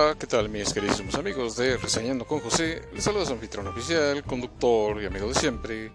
Hola, 0.00 0.14
¿qué 0.16 0.28
tal 0.28 0.48
mis 0.48 0.72
queridos 0.72 1.02
amigos 1.16 1.56
de 1.56 1.76
Reseñando 1.76 2.24
con 2.24 2.38
José? 2.38 2.82
Les 2.94 3.02
saluda 3.02 3.26
su 3.26 3.32
anfitrión 3.32 3.66
oficial, 3.66 4.22
conductor 4.22 5.02
y 5.02 5.06
amigo 5.06 5.26
de 5.26 5.34
siempre, 5.34 5.90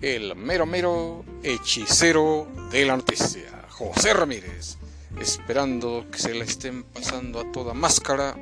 el 0.00 0.34
mero 0.34 0.66
mero 0.66 1.24
hechicero 1.40 2.48
de 2.72 2.84
la 2.84 2.96
noticia, 2.96 3.66
José 3.70 4.14
Ramírez, 4.14 4.78
esperando 5.20 6.06
que 6.10 6.18
se 6.18 6.34
la 6.34 6.42
estén 6.42 6.82
pasando 6.82 7.38
a 7.38 7.52
toda 7.52 7.72
máscara 7.72 8.36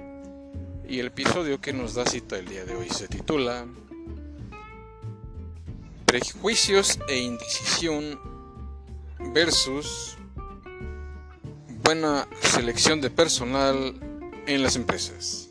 y 0.89 1.01
el 1.01 1.09
episodio 1.09 1.61
que 1.61 1.75
nos 1.75 1.93
da 1.93 2.07
cita 2.07 2.39
el 2.39 2.49
día 2.49 2.65
de 2.65 2.75
hoy 2.75 2.89
se 2.89 3.09
titula 3.09 3.67
Prejuicios 6.07 6.99
e 7.09 7.19
indecisión 7.19 8.19
versus 9.35 10.17
buena 11.85 12.27
selección 12.41 13.03
de 13.03 13.11
personal 13.11 14.12
en 14.47 14.63
las 14.63 14.77
empresas. 14.77 15.49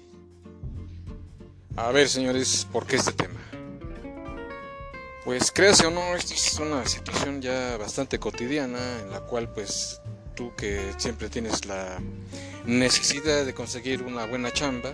A 1.76 1.92
ver, 1.92 2.10
señores, 2.10 2.68
¿por 2.72 2.86
qué 2.86 2.98
este 2.98 3.14
tema? 3.14 3.40
Pues 5.24 5.52
créase 5.52 5.86
o 5.86 5.92
no, 5.92 6.16
esta 6.16 6.34
es 6.34 6.60
una 6.60 6.86
situación 6.86 7.42
ya 7.42 7.78
bastante 7.78 8.20
cotidiana 8.20 8.80
en 9.02 9.12
la 9.12 9.22
cual 9.22 9.50
pues 9.54 10.02
tú 10.36 10.52
que 10.56 10.94
siempre 10.98 11.30
tienes 11.30 11.66
la 11.66 12.00
necesidad 12.66 13.46
de 13.46 13.54
conseguir 13.54 14.02
una 14.02 14.26
buena 14.26 14.52
chamba 14.52 14.94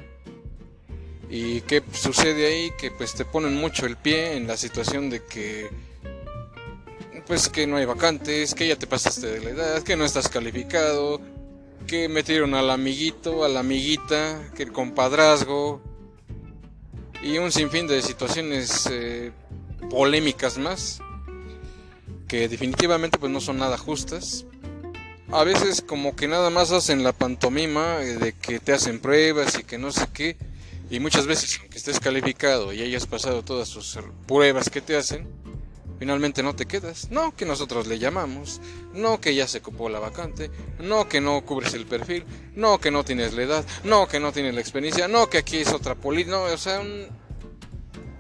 y 1.30 1.62
qué 1.62 1.84
sucede 1.92 2.46
ahí 2.46 2.72
que 2.78 2.92
pues 2.92 3.14
te 3.14 3.26
ponen 3.26 3.56
mucho 3.56 3.86
el 3.86 3.98
pie 3.98 4.36
en 4.36 4.48
la 4.48 4.58
situación 4.58 5.10
de 5.10 5.24
que 5.24 5.70
pues 7.26 7.50
que 7.50 7.68
no 7.68 7.76
hay 7.76 7.86
vacantes, 7.86 8.54
que 8.54 8.68
ya 8.68 8.78
te 8.78 8.88
pasaste 8.88 9.28
de 9.28 9.42
la 9.42 9.50
edad, 9.50 9.84
que 9.84 9.98
no 9.98 10.06
estás 10.06 10.30
calificado, 10.30 11.20
que 11.88 12.10
metieron 12.10 12.54
al 12.54 12.70
amiguito, 12.70 13.44
a 13.44 13.50
la 13.50 13.62
amiguita, 13.62 14.52
que 14.56 14.64
el 14.64 14.72
compadrazgo 14.72 15.82
y 17.24 17.38
un 17.38 17.52
sinfín 17.52 17.88
de 17.88 18.02
situaciones 18.02 18.88
eh, 18.92 19.32
polémicas 19.90 20.58
más 20.58 21.00
que 22.28 22.50
definitivamente 22.50 23.18
pues 23.18 23.32
no 23.32 23.40
son 23.40 23.58
nada 23.58 23.78
justas. 23.78 24.46
A 25.32 25.44
veces 25.44 25.82
como 25.82 26.16
que 26.16 26.28
nada 26.28 26.50
más 26.50 26.72
hacen 26.72 27.04
la 27.04 27.14
pantomima 27.14 28.02
eh, 28.02 28.18
de 28.18 28.34
que 28.34 28.60
te 28.60 28.74
hacen 28.74 29.00
pruebas 29.00 29.58
y 29.60 29.64
que 29.64 29.78
no 29.78 29.92
sé 29.92 30.08
qué 30.14 30.38
y 30.90 31.00
muchas 31.00 31.26
veces 31.26 31.58
aunque 31.60 31.78
estés 31.78 32.00
calificado 32.00 32.72
y 32.72 32.82
hayas 32.82 33.08
pasado 33.08 33.44
todas 33.44 33.68
sus 33.68 33.98
pruebas 34.26 34.70
que 34.70 34.82
te 34.82 34.96
hacen, 34.96 35.28
finalmente 36.00 36.44
no 36.44 36.56
te 36.56 36.66
quedas. 36.66 37.10
No 37.12 37.36
que 37.36 37.46
nosotros 37.46 37.88
le 37.88 38.00
llamamos, 38.00 38.62
no 38.94 39.20
que 39.20 39.36
ya 39.36 39.48
se 39.48 39.60
ocupó 39.60 39.90
la 39.90 40.00
vacante, 40.00 40.52
no 40.80 41.08
que 41.08 41.22
no 41.22 41.42
cubres 41.46 41.74
el 41.74 41.86
perfil, 41.86 42.26
no 42.56 42.80
que 42.80 42.92
no 42.92 43.04
tienes 43.04 43.34
la 43.34 43.44
edad, 43.44 43.66
no 43.84 44.08
que 44.08 44.20
no 44.20 44.32
tienes 44.32 44.56
la 44.56 44.62
experiencia, 44.62 45.08
no 45.08 45.30
que 45.30 45.40
aquí 45.40 45.58
es 45.58 45.74
otra 45.74 45.96
política, 45.96 46.32
no, 46.32 46.44
o 46.44 46.58
sea, 46.58 46.80
un 46.80 47.08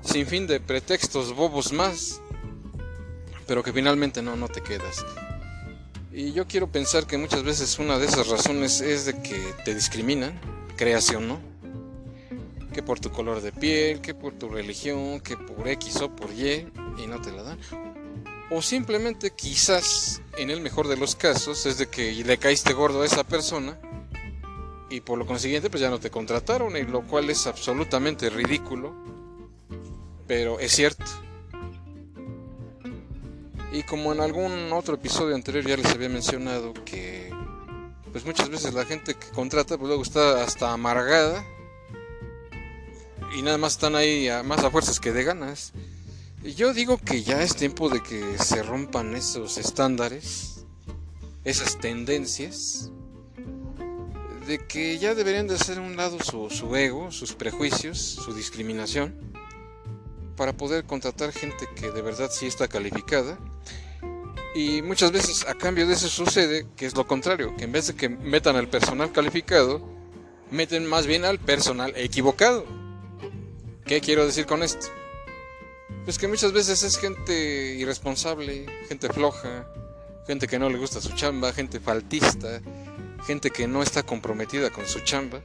sinfín 0.01 0.47
de 0.47 0.59
pretextos 0.59 1.33
bobos 1.33 1.73
más, 1.73 2.21
pero 3.45 3.63
que 3.63 3.73
finalmente 3.73 4.21
no, 4.21 4.35
no 4.35 4.47
te 4.47 4.61
quedas. 4.61 5.05
Y 6.11 6.33
yo 6.33 6.47
quiero 6.47 6.71
pensar 6.71 7.05
que 7.05 7.17
muchas 7.17 7.43
veces 7.43 7.77
una 7.77 7.99
de 7.99 8.07
esas 8.07 8.27
razones 8.27 8.81
es 8.81 9.05
de 9.05 9.21
que 9.21 9.53
te 9.63 9.75
discriminan, 9.75 10.39
creación, 10.75 11.27
no, 11.27 11.39
que 12.77 12.83
por 12.83 12.99
tu 12.99 13.09
color 13.09 13.41
de 13.41 13.51
piel, 13.51 14.01
que 14.01 14.13
por 14.13 14.33
tu 14.33 14.49
religión, 14.49 15.19
que 15.19 15.35
por 15.35 15.67
X 15.67 15.99
o 16.01 16.15
por 16.15 16.31
Y, 16.31 16.67
y 16.99 17.07
no 17.07 17.19
te 17.19 17.31
la 17.31 17.41
dan. 17.41 17.59
O 18.51 18.61
simplemente 18.61 19.31
quizás, 19.31 20.21
en 20.37 20.51
el 20.51 20.61
mejor 20.61 20.87
de 20.87 20.95
los 20.95 21.15
casos, 21.15 21.65
es 21.65 21.79
de 21.79 21.87
que 21.87 22.11
le 22.23 22.37
caíste 22.37 22.73
gordo 22.73 23.01
a 23.01 23.07
esa 23.07 23.23
persona 23.23 23.79
y 24.91 25.01
por 25.01 25.17
lo 25.17 25.25
consiguiente 25.25 25.71
pues 25.71 25.81
ya 25.81 25.89
no 25.89 25.99
te 25.99 26.11
contrataron, 26.11 26.77
y 26.77 26.83
lo 26.83 27.01
cual 27.01 27.31
es 27.31 27.47
absolutamente 27.47 28.29
ridículo, 28.29 28.93
pero 30.27 30.59
es 30.59 30.71
cierto. 30.71 31.03
Y 33.71 33.81
como 33.81 34.13
en 34.13 34.21
algún 34.21 34.71
otro 34.71 34.93
episodio 34.93 35.33
anterior 35.33 35.65
ya 35.65 35.77
les 35.77 35.87
había 35.87 36.09
mencionado 36.09 36.75
que 36.85 37.33
pues 38.11 38.23
muchas 38.23 38.49
veces 38.49 38.75
la 38.75 38.85
gente 38.85 39.15
que 39.15 39.29
contrata 39.29 39.79
pues 39.79 39.87
luego 39.87 40.03
está 40.03 40.43
hasta 40.43 40.73
amargada 40.73 41.43
y 43.35 43.41
nada 43.41 43.57
más 43.57 43.73
están 43.73 43.95
ahí 43.95 44.29
más 44.43 44.63
a 44.63 44.71
fuerzas 44.71 44.99
que 44.99 45.11
de 45.11 45.23
ganas. 45.23 45.73
Yo 46.43 46.73
digo 46.73 46.97
que 46.97 47.23
ya 47.23 47.41
es 47.41 47.55
tiempo 47.55 47.89
de 47.89 48.01
que 48.01 48.37
se 48.37 48.63
rompan 48.63 49.15
esos 49.15 49.57
estándares, 49.57 50.65
esas 51.43 51.77
tendencias, 51.79 52.91
de 54.47 54.65
que 54.65 54.97
ya 54.97 55.13
deberían 55.13 55.47
de 55.47 55.55
hacer 55.55 55.79
un 55.79 55.97
lado 55.97 56.19
su, 56.23 56.49
su 56.49 56.75
ego, 56.75 57.11
sus 57.11 57.33
prejuicios, 57.33 57.99
su 57.99 58.33
discriminación, 58.33 59.13
para 60.37 60.53
poder 60.53 60.85
contratar 60.85 61.33
gente 61.33 61.67
que 61.75 61.91
de 61.91 62.01
verdad 62.01 62.29
sí 62.31 62.45
está 62.45 62.67
calificada. 62.67 63.37
Y 64.55 64.81
muchas 64.81 65.11
veces 65.11 65.45
a 65.47 65.53
cambio 65.55 65.85
de 65.85 65.93
eso 65.93 66.07
sucede 66.07 66.65
que 66.75 66.85
es 66.85 66.95
lo 66.95 67.05
contrario, 67.05 67.55
que 67.57 67.65
en 67.65 67.71
vez 67.71 67.87
de 67.87 67.95
que 67.95 68.09
metan 68.09 68.55
al 68.55 68.69
personal 68.69 69.11
calificado, 69.11 69.81
meten 70.49 70.85
más 70.85 71.07
bien 71.07 71.25
al 71.25 71.39
personal 71.39 71.93
equivocado. 71.97 72.86
¿Qué 73.87 74.01
quiero 74.01 74.25
decir 74.25 74.45
con 74.45 74.63
esto? 74.63 74.87
Pues 76.03 76.19
que 76.19 76.27
muchas 76.27 76.51
veces 76.51 76.83
es 76.83 76.97
gente 76.97 77.75
irresponsable, 77.75 78.65
gente 78.89 79.07
floja, 79.07 79.65
gente 80.27 80.45
que 80.45 80.59
no 80.59 80.69
le 80.69 80.77
gusta 80.77 80.99
su 80.99 81.13
chamba, 81.15 81.53
gente 81.53 81.79
faltista, 81.79 82.61
gente 83.25 83.49
que 83.49 83.65
no 83.65 83.81
está 83.81 84.03
comprometida 84.03 84.71
con 84.71 84.85
su 84.85 84.99
chamba. 84.99 85.41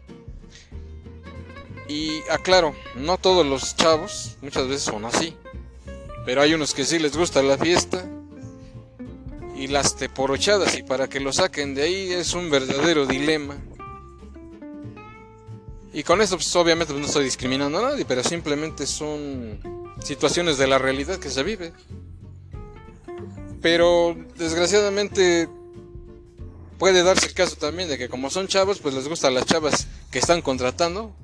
Y 1.86 2.20
aclaro, 2.30 2.74
no 2.96 3.16
todos 3.16 3.46
los 3.46 3.76
chavos 3.76 4.36
muchas 4.42 4.66
veces 4.66 4.82
son 4.82 5.04
así, 5.04 5.36
pero 6.24 6.42
hay 6.42 6.52
unos 6.52 6.74
que 6.74 6.84
sí 6.84 6.98
les 6.98 7.16
gusta 7.16 7.44
la 7.44 7.56
fiesta 7.56 8.04
y 9.54 9.68
las 9.68 9.94
teporochadas 9.94 10.76
y 10.76 10.82
para 10.82 11.08
que 11.08 11.20
lo 11.20 11.32
saquen 11.32 11.76
de 11.76 11.82
ahí 11.82 12.12
es 12.12 12.34
un 12.34 12.50
verdadero 12.50 13.06
dilema. 13.06 13.56
Y 15.92 16.02
con 16.04 16.22
esto 16.22 16.36
pues, 16.36 16.54
obviamente 16.56 16.92
pues, 16.92 17.00
no 17.00 17.06
estoy 17.06 17.24
discriminando 17.24 17.78
a 17.78 17.90
nadie, 17.90 18.04
pero 18.04 18.24
simplemente 18.24 18.86
son 18.86 19.60
situaciones 20.02 20.58
de 20.58 20.66
la 20.66 20.78
realidad 20.78 21.18
que 21.18 21.30
se 21.30 21.42
vive. 21.42 21.72
Pero 23.60 24.16
desgraciadamente 24.36 25.48
puede 26.78 27.02
darse 27.02 27.26
el 27.26 27.34
caso 27.34 27.56
también 27.56 27.88
de 27.88 27.98
que 27.98 28.08
como 28.08 28.30
son 28.30 28.48
chavos, 28.48 28.80
pues 28.80 28.94
les 28.94 29.06
gustan 29.06 29.34
las 29.34 29.46
chavas 29.46 29.86
que 30.10 30.18
están 30.18 30.42
contratando. 30.42 31.14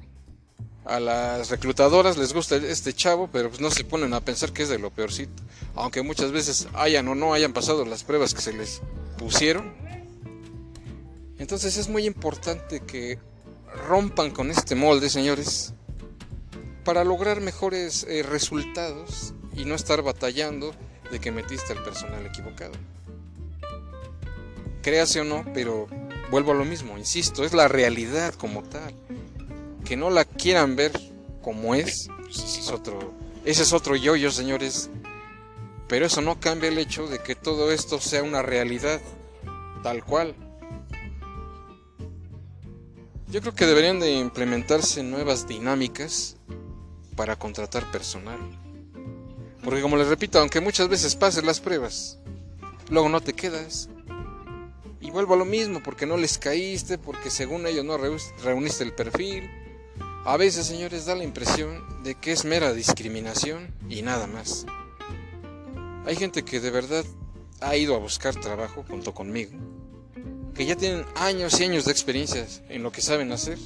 A 0.85 1.01
las 1.01 1.51
reclutadoras 1.51 2.17
les 2.17 2.33
gusta 2.33 2.57
este 2.57 2.95
chavo, 2.95 3.29
pero 3.31 3.51
pues 3.51 3.61
no 3.61 3.71
se 3.71 3.85
ponen 3.85 4.15
a 4.15 4.21
pensar 4.23 4.53
que 4.53 4.63
es 4.63 4.71
de 4.71 4.79
lo 4.79 4.91
peorcito. 4.91 5.43
Aunque 5.75 6.03
muchas 6.03 6.33
veces 6.33 6.67
hayan 6.73 7.09
o 7.09 7.15
no 7.15 7.35
hayan 7.35 7.53
pasado 7.53 7.85
las 7.85 8.05
pruebas 8.05 8.33
que 8.33 8.41
se 8.41 8.55
les 8.55 8.81
pusieron. 9.19 9.75
Entonces 11.39 11.77
es 11.77 11.89
muy 11.89 12.07
importante 12.07 12.81
que 12.81 13.19
rompan 13.87 14.31
con 14.31 14.51
este 14.51 14.75
molde, 14.75 15.11
señores, 15.11 15.75
para 16.85 17.05
lograr 17.05 17.41
mejores 17.41 18.05
eh, 18.09 18.23
resultados 18.23 19.35
y 19.55 19.65
no 19.65 19.75
estar 19.75 20.03
batallando 20.03 20.75
de 21.11 21.21
que 21.21 21.33
metiste 21.33 21.73
al 21.73 21.83
personal 21.83 22.25
equivocado. 22.27 22.73
Créase 24.83 25.21
o 25.21 25.25
no, 25.25 25.45
pero 25.53 25.87
vuelvo 26.31 26.53
a 26.53 26.55
lo 26.55 26.65
mismo, 26.65 26.97
insisto, 26.97 27.45
es 27.45 27.53
la 27.53 27.69
realidad 27.69 28.35
como 28.35 28.63
tal. 28.63 28.95
Que 29.85 29.97
no 29.97 30.11
la 30.11 30.25
quieran 30.25 30.77
ver 30.77 30.93
como 31.43 31.75
es, 31.75 32.09
pues 32.23 32.39
ese 32.39 32.61
es 32.61 32.71
otro, 32.71 33.13
ese 33.45 33.63
es 33.63 33.73
otro 33.73 33.97
yo-yo, 33.97 34.31
señores. 34.31 34.91
Pero 35.89 36.07
eso 36.07 36.21
no 36.21 36.39
cambia 36.39 36.69
el 36.69 36.79
hecho 36.79 37.07
de 37.07 37.19
que 37.19 37.35
todo 37.35 37.73
esto 37.73 37.99
sea 38.01 38.23
una 38.23 38.43
realidad 38.43 39.01
tal 39.83 40.05
cual. 40.05 40.35
Yo 43.31 43.43
creo 43.43 43.55
que 43.55 43.67
deberían 43.67 44.01
de 44.01 44.13
implementarse 44.13 45.03
nuevas 45.03 45.47
dinámicas 45.47 46.37
para 47.15 47.39
contratar 47.39 47.91
personal. 47.91 48.39
Porque 49.63 49.83
como 49.83 49.99
les 49.99 50.09
repito, 50.09 50.39
aunque 50.39 50.63
muchas 50.63 50.89
veces 50.89 51.15
pases 51.15 51.45
las 51.45 51.61
pruebas, 51.61 52.19
luego 52.89 53.11
no 53.11 53.21
te 53.21 53.35
quedas. 53.35 53.91
Y 55.03 55.11
vuelvo 55.11 55.35
a 55.35 55.37
lo 55.37 55.45
mismo, 55.45 55.83
porque 55.83 56.07
no 56.07 56.17
les 56.17 56.39
caíste, 56.39 56.97
porque 56.97 57.29
según 57.29 57.67
ellos 57.67 57.85
no 57.85 57.99
reuniste 57.99 58.83
el 58.83 58.95
perfil. 58.95 59.51
A 60.25 60.39
veces, 60.39 60.67
señores, 60.67 61.05
da 61.05 61.15
la 61.15 61.25
impresión 61.25 62.03
de 62.03 62.15
que 62.15 62.33
es 62.33 62.47
mera 62.47 62.73
discriminación 62.73 63.75
y 63.91 64.01
nada 64.01 64.27
más. 64.27 64.65
Hay 66.07 66.17
gente 66.17 66.47
que 66.47 66.61
de 66.61 66.71
verdad 66.71 67.05
ha 67.61 67.77
ido 67.77 67.95
a 67.95 67.99
buscar 67.99 68.35
trabajo 68.37 68.87
junto 68.89 69.13
conmigo 69.13 69.53
que 70.59 70.67
ya 70.67 70.75
tienen 70.75 71.07
años 71.15 71.61
y 71.61 71.65
años 71.65 71.85
de 71.85 71.93
experiencias 71.93 72.63
en 72.69 72.83
lo 72.83 72.91
que 72.91 73.01
saben 73.01 73.31
hacer. 73.31 73.57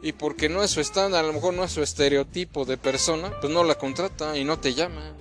Y 0.00 0.12
porque 0.12 0.48
no 0.48 0.62
es 0.62 0.70
su 0.70 0.80
estándar, 0.80 1.22
a 1.22 1.26
lo 1.26 1.34
mejor 1.34 1.52
no 1.52 1.64
es 1.64 1.72
su 1.72 1.82
estereotipo 1.82 2.64
de 2.64 2.78
persona, 2.78 3.38
pues 3.38 3.52
no 3.52 3.62
la 3.62 3.74
contrata 3.74 4.38
y 4.38 4.44
no 4.44 4.58
te 4.58 4.72
llama. 4.72 5.12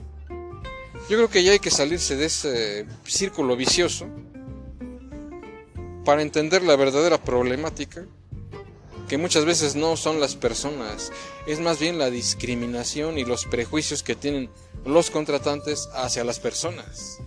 Yo 1.10 1.18
creo 1.18 1.30
que 1.30 1.44
ya 1.44 1.52
hay 1.52 1.60
que 1.60 1.72
salirse 1.72 2.16
de 2.16 2.24
ese 2.24 2.86
círculo 3.04 3.58
vicioso 3.58 4.08
para 6.06 6.22
entender 6.22 6.64
la 6.64 6.78
verdadera 6.78 7.22
problemática 7.22 8.06
que 9.10 9.18
muchas 9.18 9.44
veces 9.44 9.76
no 9.76 9.98
son 9.98 10.22
las 10.22 10.38
personas, 10.38 11.12
es 11.48 11.60
más 11.60 11.80
bien 11.80 11.98
la 11.98 12.10
discriminación 12.10 13.18
y 13.18 13.26
los 13.26 13.46
prejuicios 13.46 14.04
que 14.04 14.16
tienen 14.16 14.50
los 14.86 15.12
contratantes 15.12 15.90
hacia 15.94 16.24
las 16.24 16.40
personas. 16.40 17.20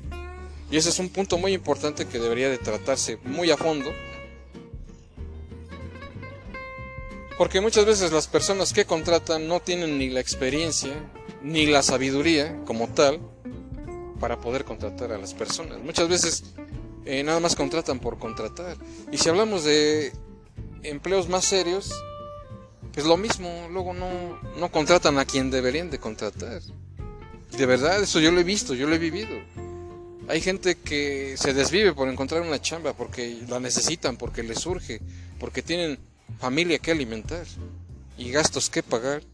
Y 0.71 0.77
ese 0.77 0.91
es 0.91 0.99
un 0.99 1.09
punto 1.09 1.37
muy 1.37 1.53
importante 1.53 2.07
que 2.07 2.19
debería 2.19 2.49
de 2.49 2.59
tratarse 2.59 3.19
muy 3.25 3.51
a 3.51 3.57
fondo. 3.57 3.91
Porque 7.37 7.61
muchas 7.61 7.87
veces 7.87 8.13
las 8.13 8.29
personas 8.29 8.73
que 8.73 8.85
contratan 8.85 9.49
no 9.49 9.61
tienen 9.61 9.99
ni 9.99 10.11
la 10.11 10.21
experiencia 10.21 10.93
ni 11.43 11.67
la 11.67 11.83
sabiduría 11.83 12.61
como 12.67 12.89
tal 12.89 13.19
para 14.21 14.39
poder 14.41 14.65
contratar 14.65 15.11
a 15.13 15.19
las 15.19 15.35
personas. 15.35 15.79
Muchas 15.79 16.09
veces 16.09 16.45
eh, 17.07 17.23
nada 17.23 17.41
más 17.41 17.57
contratan 17.57 17.99
por 17.99 18.19
contratar. 18.19 18.77
Y 19.11 19.19
si 19.19 19.29
hablamos 19.29 19.65
de 19.65 20.13
empleos 20.83 21.29
más 21.29 21.45
serios, 21.47 21.91
pues 22.93 23.07
lo 23.07 23.17
mismo, 23.17 23.69
luego 23.71 23.95
no, 23.95 24.09
no 24.59 24.71
contratan 24.71 25.19
a 25.19 25.25
quien 25.25 25.51
deberían 25.51 25.91
de 25.91 25.99
contratar. 25.99 26.61
De 27.57 27.67
verdad, 27.67 28.03
eso 28.03 28.21
yo 28.21 28.31
lo 28.31 28.41
he 28.41 28.45
visto, 28.45 28.75
yo 28.75 28.87
lo 28.87 28.95
he 28.95 28.99
vivido. 28.99 29.31
Hay 30.31 30.41
gente 30.41 30.77
que 30.77 31.35
se 31.37 31.53
desvive 31.53 31.93
por 31.93 32.09
encontrar 32.09 32.43
una 32.43 32.61
chamba 32.61 32.93
porque 32.93 33.43
la 33.49 33.59
necesitan, 33.59 34.17
porque 34.17 34.45
les 34.45 34.61
surge, 34.61 35.01
porque 35.41 35.61
tienen 35.61 35.99
familia 36.39 36.79
que 36.79 36.93
alimentar 36.93 37.45
y 38.17 38.31
gastos 38.31 38.71
que 38.71 38.85
pagar. 38.85 39.25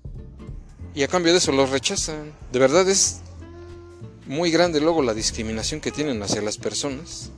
Y 0.95 1.03
a 1.03 1.09
cambio 1.09 1.33
de 1.33 1.39
eso 1.39 1.53
los 1.53 1.69
rechazan. 1.69 2.33
De 2.51 2.59
verdad 2.59 2.89
es 2.89 3.21
muy 4.27 4.51
grande 4.51 4.81
luego 4.81 5.03
la 5.03 5.13
discriminación 5.13 5.83
que 5.83 5.93
tienen 5.93 6.23
hacia 6.23 6.41
las 6.41 6.57
personas. 6.57 7.31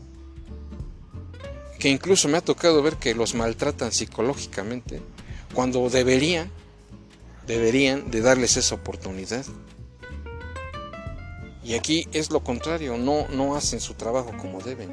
Que 1.80 1.88
incluso 1.88 2.28
me 2.28 2.38
ha 2.38 2.42
tocado 2.42 2.80
ver 2.80 2.94
que 2.94 3.12
los 3.12 3.34
maltratan 3.34 3.90
psicológicamente 3.90 5.00
cuando 5.52 5.90
deberían, 5.90 6.48
deberían 7.48 8.08
de 8.12 8.20
darles 8.20 8.56
esa 8.56 8.76
oportunidad. 8.76 9.44
Y 11.68 11.74
aquí 11.74 12.08
es 12.14 12.30
lo 12.30 12.42
contrario, 12.42 12.96
no, 12.96 13.28
no 13.28 13.54
hacen 13.54 13.78
su 13.80 13.92
trabajo 13.92 14.32
como 14.38 14.62
deben. 14.62 14.88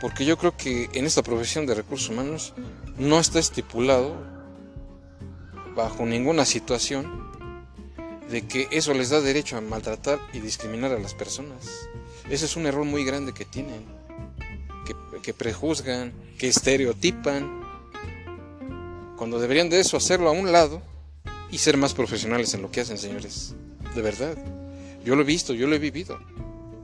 Porque 0.00 0.24
yo 0.24 0.36
creo 0.36 0.56
que 0.56 0.88
en 0.92 1.06
esta 1.06 1.22
profesión 1.22 1.64
de 1.64 1.76
recursos 1.76 2.08
humanos 2.08 2.54
no 2.98 3.20
está 3.20 3.38
estipulado 3.38 4.16
bajo 5.76 6.04
ninguna 6.04 6.44
situación 6.44 7.30
de 8.28 8.48
que 8.48 8.66
eso 8.72 8.94
les 8.94 9.10
da 9.10 9.20
derecho 9.20 9.56
a 9.56 9.60
maltratar 9.60 10.18
y 10.32 10.40
discriminar 10.40 10.90
a 10.90 10.98
las 10.98 11.14
personas. 11.14 11.88
Ese 12.28 12.46
es 12.46 12.56
un 12.56 12.66
error 12.66 12.84
muy 12.84 13.04
grande 13.04 13.32
que 13.32 13.44
tienen, 13.44 13.86
que, 14.86 14.96
que 15.22 15.32
prejuzgan, 15.32 16.12
que 16.36 16.48
estereotipan, 16.48 17.62
cuando 19.16 19.38
deberían 19.38 19.70
de 19.70 19.78
eso 19.78 19.96
hacerlo 19.96 20.30
a 20.30 20.32
un 20.32 20.50
lado 20.50 20.82
y 21.52 21.58
ser 21.58 21.76
más 21.76 21.94
profesionales 21.94 22.54
en 22.54 22.62
lo 22.62 22.72
que 22.72 22.80
hacen, 22.80 22.98
señores. 22.98 23.54
De 23.94 24.02
verdad. 24.02 24.57
Yo 25.08 25.16
lo 25.16 25.22
he 25.22 25.24
visto, 25.24 25.54
yo 25.54 25.66
lo 25.66 25.74
he 25.74 25.78
vivido. 25.78 26.18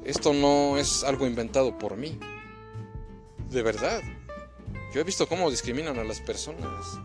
Esto 0.03 0.33
no 0.33 0.79
es 0.79 1.05
algo 1.05 1.27
inventado 1.27 1.77
por 1.77 1.99
mí. 1.99 2.19
De 3.51 3.61
verdad. 3.61 4.01
Yo 4.95 5.03
he 5.03 5.05
visto 5.05 5.29
cómo 5.29 5.51
discriminan 5.51 5.99
a 5.99 6.05
las 6.05 6.23
personas. 6.23 6.99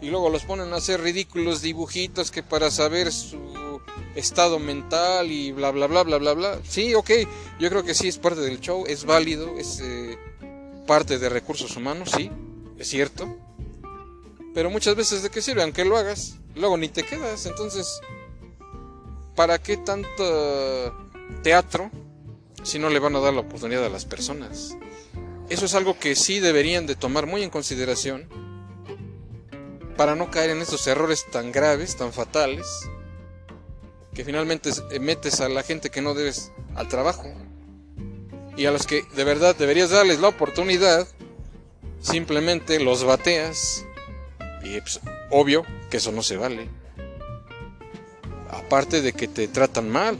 Y 0.00 0.08
luego 0.08 0.30
los 0.30 0.44
ponen 0.44 0.72
a 0.72 0.76
hacer 0.76 1.02
ridículos 1.02 1.60
dibujitos 1.60 2.30
que 2.30 2.42
para 2.42 2.70
saber 2.70 3.12
su 3.12 3.82
estado 4.14 4.58
mental 4.58 5.30
y 5.30 5.52
bla 5.52 5.70
bla 5.70 5.86
bla 5.86 6.02
bla 6.02 6.16
bla 6.16 6.32
bla. 6.32 6.58
Sí, 6.66 6.94
ok, 6.94 7.10
yo 7.60 7.68
creo 7.68 7.84
que 7.84 7.92
sí 7.92 8.08
es 8.08 8.16
parte 8.16 8.40
del 8.40 8.58
show, 8.58 8.86
es 8.86 9.04
válido, 9.04 9.58
es 9.58 9.80
eh, 9.82 10.16
parte 10.86 11.18
de 11.18 11.28
recursos 11.28 11.76
humanos, 11.76 12.10
sí, 12.16 12.30
es 12.78 12.88
cierto. 12.88 13.36
Pero 14.54 14.70
muchas 14.70 14.96
veces 14.96 15.22
de 15.22 15.28
qué 15.28 15.42
sirve, 15.42 15.62
aunque 15.62 15.84
lo 15.84 15.98
hagas, 15.98 16.38
luego 16.54 16.78
ni 16.78 16.88
te 16.88 17.02
quedas, 17.02 17.44
entonces 17.44 18.00
¿para 19.38 19.62
qué 19.62 19.76
tanto 19.76 20.92
teatro 21.44 21.92
si 22.64 22.80
no 22.80 22.90
le 22.90 22.98
van 22.98 23.14
a 23.14 23.20
dar 23.20 23.32
la 23.32 23.42
oportunidad 23.42 23.84
a 23.84 23.88
las 23.88 24.04
personas? 24.04 24.76
Eso 25.48 25.66
es 25.66 25.74
algo 25.74 25.96
que 25.96 26.16
sí 26.16 26.40
deberían 26.40 26.86
de 26.86 26.96
tomar 26.96 27.26
muy 27.26 27.44
en 27.44 27.50
consideración 27.50 28.28
para 29.96 30.16
no 30.16 30.28
caer 30.32 30.50
en 30.50 30.60
estos 30.60 30.84
errores 30.88 31.24
tan 31.30 31.52
graves, 31.52 31.96
tan 31.96 32.12
fatales, 32.12 32.66
que 34.12 34.24
finalmente 34.24 34.72
metes 34.98 35.40
a 35.40 35.48
la 35.48 35.62
gente 35.62 35.88
que 35.88 36.02
no 36.02 36.14
debes 36.14 36.50
al 36.74 36.88
trabajo 36.88 37.32
y 38.56 38.66
a 38.66 38.72
los 38.72 38.88
que 38.88 39.04
de 39.14 39.22
verdad 39.22 39.54
deberías 39.54 39.90
darles 39.90 40.18
la 40.18 40.26
oportunidad, 40.26 41.06
simplemente 42.00 42.80
los 42.80 43.04
bateas 43.04 43.86
y 44.64 44.80
pues, 44.80 44.98
obvio 45.30 45.64
que 45.90 45.98
eso 45.98 46.10
no 46.10 46.24
se 46.24 46.36
vale 46.36 46.77
aparte 48.50 49.02
de 49.02 49.12
que 49.12 49.28
te 49.28 49.48
tratan 49.48 49.88
mal. 49.88 50.18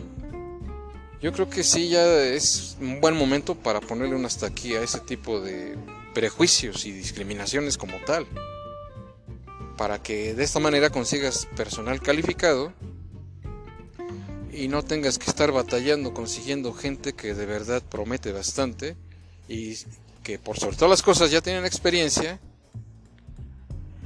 Yo 1.21 1.33
creo 1.33 1.51
que 1.51 1.65
sí, 1.65 1.89
ya 1.89 2.23
es 2.23 2.77
un 2.81 3.01
buen 3.01 3.17
momento 3.17 3.55
para 3.55 3.81
ponerle 3.81 4.15
un 4.15 4.25
hasta 4.25 4.47
aquí 4.47 4.75
a 4.75 4.83
ese 4.83 5.01
tipo 5.01 5.41
de 5.41 5.77
prejuicios 6.15 6.87
y 6.87 6.93
discriminaciones 6.93 7.77
como 7.77 7.99
tal. 8.07 8.27
Para 9.77 10.03
que 10.03 10.35
de 10.35 10.45
esta 10.45 10.61
manera 10.61 10.91
consigas 10.91 11.47
personal 11.57 12.01
calificado 12.01 12.73
y 14.53 14.69
no 14.69 14.83
tengas 14.83 15.19
que 15.19 15.31
estar 15.31 15.53
batallando 15.53 16.13
consiguiendo 16.13 16.73
gente 16.73 17.13
que 17.13 17.35
de 17.35 17.47
verdad 17.47 17.83
promete 17.83 18.33
bastante 18.33 18.97
y 19.49 19.77
que 20.23 20.39
por 20.39 20.59
sobre 20.59 20.77
todas 20.77 20.91
las 20.91 21.03
cosas 21.03 21.31
ya 21.31 21.41
tienen 21.41 21.65
experiencia 21.65 22.41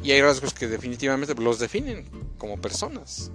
y 0.03 0.11
hay 0.11 0.21
rasgos 0.21 0.53
que 0.53 0.69
definitivamente 0.69 1.35
los 1.35 1.59
definen 1.59 2.05
como 2.37 2.61
personas. 2.61 3.31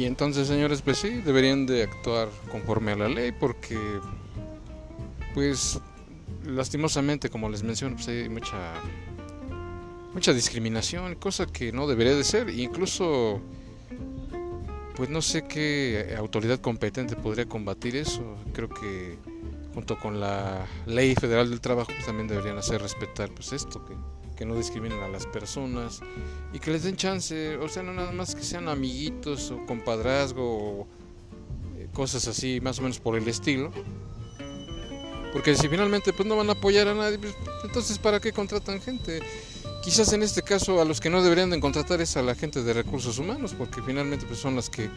Y 0.00 0.06
entonces, 0.06 0.48
señores, 0.48 0.80
pues 0.80 0.96
sí, 0.96 1.10
deberían 1.10 1.66
de 1.66 1.82
actuar 1.82 2.30
conforme 2.50 2.92
a 2.92 2.96
la 2.96 3.06
ley 3.06 3.32
porque, 3.32 3.76
pues, 5.34 5.78
lastimosamente, 6.42 7.28
como 7.28 7.50
les 7.50 7.62
menciono, 7.62 7.96
pues 7.96 8.08
hay 8.08 8.30
mucha, 8.30 8.72
mucha 10.14 10.32
discriminación, 10.32 11.16
cosa 11.16 11.44
que 11.44 11.70
no 11.72 11.86
debería 11.86 12.14
de 12.14 12.24
ser. 12.24 12.48
Incluso 12.48 13.42
pues 14.96 15.10
no 15.10 15.20
sé 15.20 15.42
qué 15.46 16.14
autoridad 16.16 16.60
competente 16.60 17.14
podría 17.14 17.44
combatir 17.44 17.94
eso. 17.94 18.38
Creo 18.54 18.70
que 18.70 19.18
junto 19.74 19.98
con 19.98 20.18
la 20.18 20.64
ley 20.86 21.14
federal 21.14 21.50
del 21.50 21.60
trabajo 21.60 21.92
pues 21.92 22.06
también 22.06 22.26
deberían 22.26 22.56
hacer 22.56 22.80
respetar 22.80 23.30
pues 23.34 23.52
esto, 23.52 23.84
que, 23.84 23.92
que 24.40 24.46
no 24.46 24.56
discriminen 24.56 25.00
a 25.00 25.08
las 25.08 25.26
personas 25.26 26.00
y 26.54 26.58
que 26.60 26.70
les 26.70 26.84
den 26.84 26.96
chance, 26.96 27.58
o 27.58 27.68
sea, 27.68 27.82
no 27.82 27.92
nada 27.92 28.10
más 28.10 28.34
que 28.34 28.42
sean 28.42 28.70
amiguitos 28.70 29.50
o 29.50 29.66
compadrazgo 29.66 30.42
o 30.42 30.86
eh, 31.76 31.88
cosas 31.92 32.26
así, 32.26 32.58
más 32.58 32.78
o 32.78 32.82
menos 32.82 32.98
por 33.00 33.18
el 33.18 33.28
estilo. 33.28 33.70
Porque 35.34 35.54
si 35.54 35.68
finalmente 35.68 36.14
pues 36.14 36.26
no 36.26 36.36
van 36.36 36.48
a 36.48 36.52
apoyar 36.52 36.88
a 36.88 36.94
nadie, 36.94 37.18
pues, 37.18 37.34
entonces 37.64 37.98
¿para 37.98 38.18
qué 38.18 38.32
contratan 38.32 38.80
gente? 38.80 39.20
Quizás 39.84 40.10
en 40.14 40.22
este 40.22 40.40
caso 40.40 40.80
a 40.80 40.86
los 40.86 41.02
que 41.02 41.10
no 41.10 41.22
deberían 41.22 41.50
de 41.50 41.60
contratar 41.60 42.00
es 42.00 42.16
a 42.16 42.22
la 42.22 42.34
gente 42.34 42.62
de 42.62 42.72
recursos 42.72 43.18
humanos, 43.18 43.54
porque 43.58 43.82
finalmente 43.82 44.24
pues 44.24 44.38
son 44.38 44.56
las 44.56 44.70
que 44.70 44.88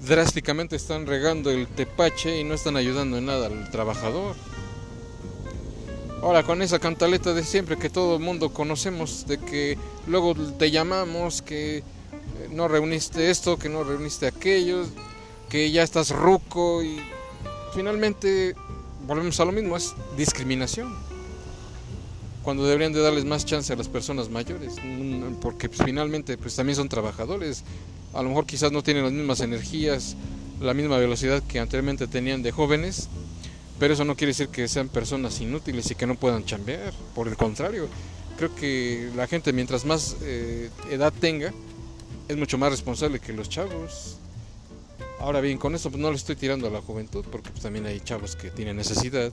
drásticamente 0.00 0.74
están 0.74 1.06
regando 1.06 1.48
el 1.48 1.68
tepache 1.68 2.40
y 2.40 2.42
no 2.42 2.54
están 2.54 2.76
ayudando 2.76 3.18
en 3.18 3.26
nada 3.26 3.46
al 3.46 3.70
trabajador. 3.70 4.34
Ahora 6.22 6.44
con 6.44 6.62
esa 6.62 6.78
cantaleta 6.78 7.34
de 7.34 7.42
siempre 7.42 7.76
que 7.76 7.90
todo 7.90 8.14
el 8.14 8.22
mundo 8.22 8.52
conocemos, 8.52 9.26
de 9.26 9.38
que 9.38 9.76
luego 10.06 10.36
te 10.36 10.70
llamamos, 10.70 11.42
que 11.42 11.78
eh, 11.78 11.82
no 12.52 12.68
reuniste 12.68 13.28
esto, 13.28 13.58
que 13.58 13.68
no 13.68 13.82
reuniste 13.82 14.28
aquello, 14.28 14.84
que 15.48 15.72
ya 15.72 15.82
estás 15.82 16.10
ruco 16.10 16.80
y 16.84 17.00
finalmente 17.74 18.54
volvemos 19.04 19.40
a 19.40 19.44
lo 19.46 19.50
mismo, 19.50 19.76
es 19.76 19.94
discriminación. 20.16 20.94
Cuando 22.44 22.64
deberían 22.66 22.92
de 22.92 23.00
darles 23.00 23.24
más 23.24 23.44
chance 23.44 23.72
a 23.72 23.76
las 23.76 23.88
personas 23.88 24.30
mayores, 24.30 24.76
mm, 24.80 25.40
porque 25.40 25.68
finalmente 25.68 26.38
pues 26.38 26.54
también 26.54 26.76
son 26.76 26.88
trabajadores, 26.88 27.64
a 28.14 28.22
lo 28.22 28.28
mejor 28.28 28.46
quizás 28.46 28.70
no 28.70 28.84
tienen 28.84 29.02
las 29.02 29.12
mismas 29.12 29.40
energías, 29.40 30.14
la 30.60 30.72
misma 30.72 30.98
velocidad 30.98 31.42
que 31.42 31.58
anteriormente 31.58 32.06
tenían 32.06 32.44
de 32.44 32.52
jóvenes, 32.52 33.08
pero 33.82 33.94
eso 33.94 34.04
no 34.04 34.14
quiere 34.14 34.28
decir 34.28 34.46
que 34.46 34.68
sean 34.68 34.88
personas 34.88 35.40
inútiles 35.40 35.90
y 35.90 35.96
que 35.96 36.06
no 36.06 36.14
puedan 36.14 36.44
chambear, 36.44 36.92
por 37.16 37.26
el 37.26 37.36
contrario, 37.36 37.88
creo 38.38 38.54
que 38.54 39.10
la 39.16 39.26
gente 39.26 39.52
mientras 39.52 39.84
más 39.84 40.18
eh, 40.22 40.70
edad 40.88 41.12
tenga, 41.12 41.52
es 42.28 42.36
mucho 42.36 42.58
más 42.58 42.70
responsable 42.70 43.18
que 43.18 43.32
los 43.32 43.48
chavos. 43.48 44.18
Ahora 45.18 45.40
bien, 45.40 45.58
con 45.58 45.74
eso 45.74 45.90
pues, 45.90 46.00
no 46.00 46.10
le 46.10 46.16
estoy 46.16 46.36
tirando 46.36 46.68
a 46.68 46.70
la 46.70 46.80
juventud, 46.80 47.24
porque 47.28 47.50
pues, 47.50 47.64
también 47.64 47.84
hay 47.86 47.98
chavos 47.98 48.36
que 48.36 48.52
tienen 48.52 48.76
necesidad, 48.76 49.32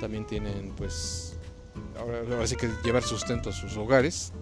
también 0.00 0.26
tienen 0.26 0.72
pues 0.78 1.36
ahora, 1.98 2.46
sí 2.46 2.56
que 2.56 2.70
llevar 2.82 3.02
sustento 3.02 3.50
a 3.50 3.52
sus 3.52 3.76
hogares 3.76 4.32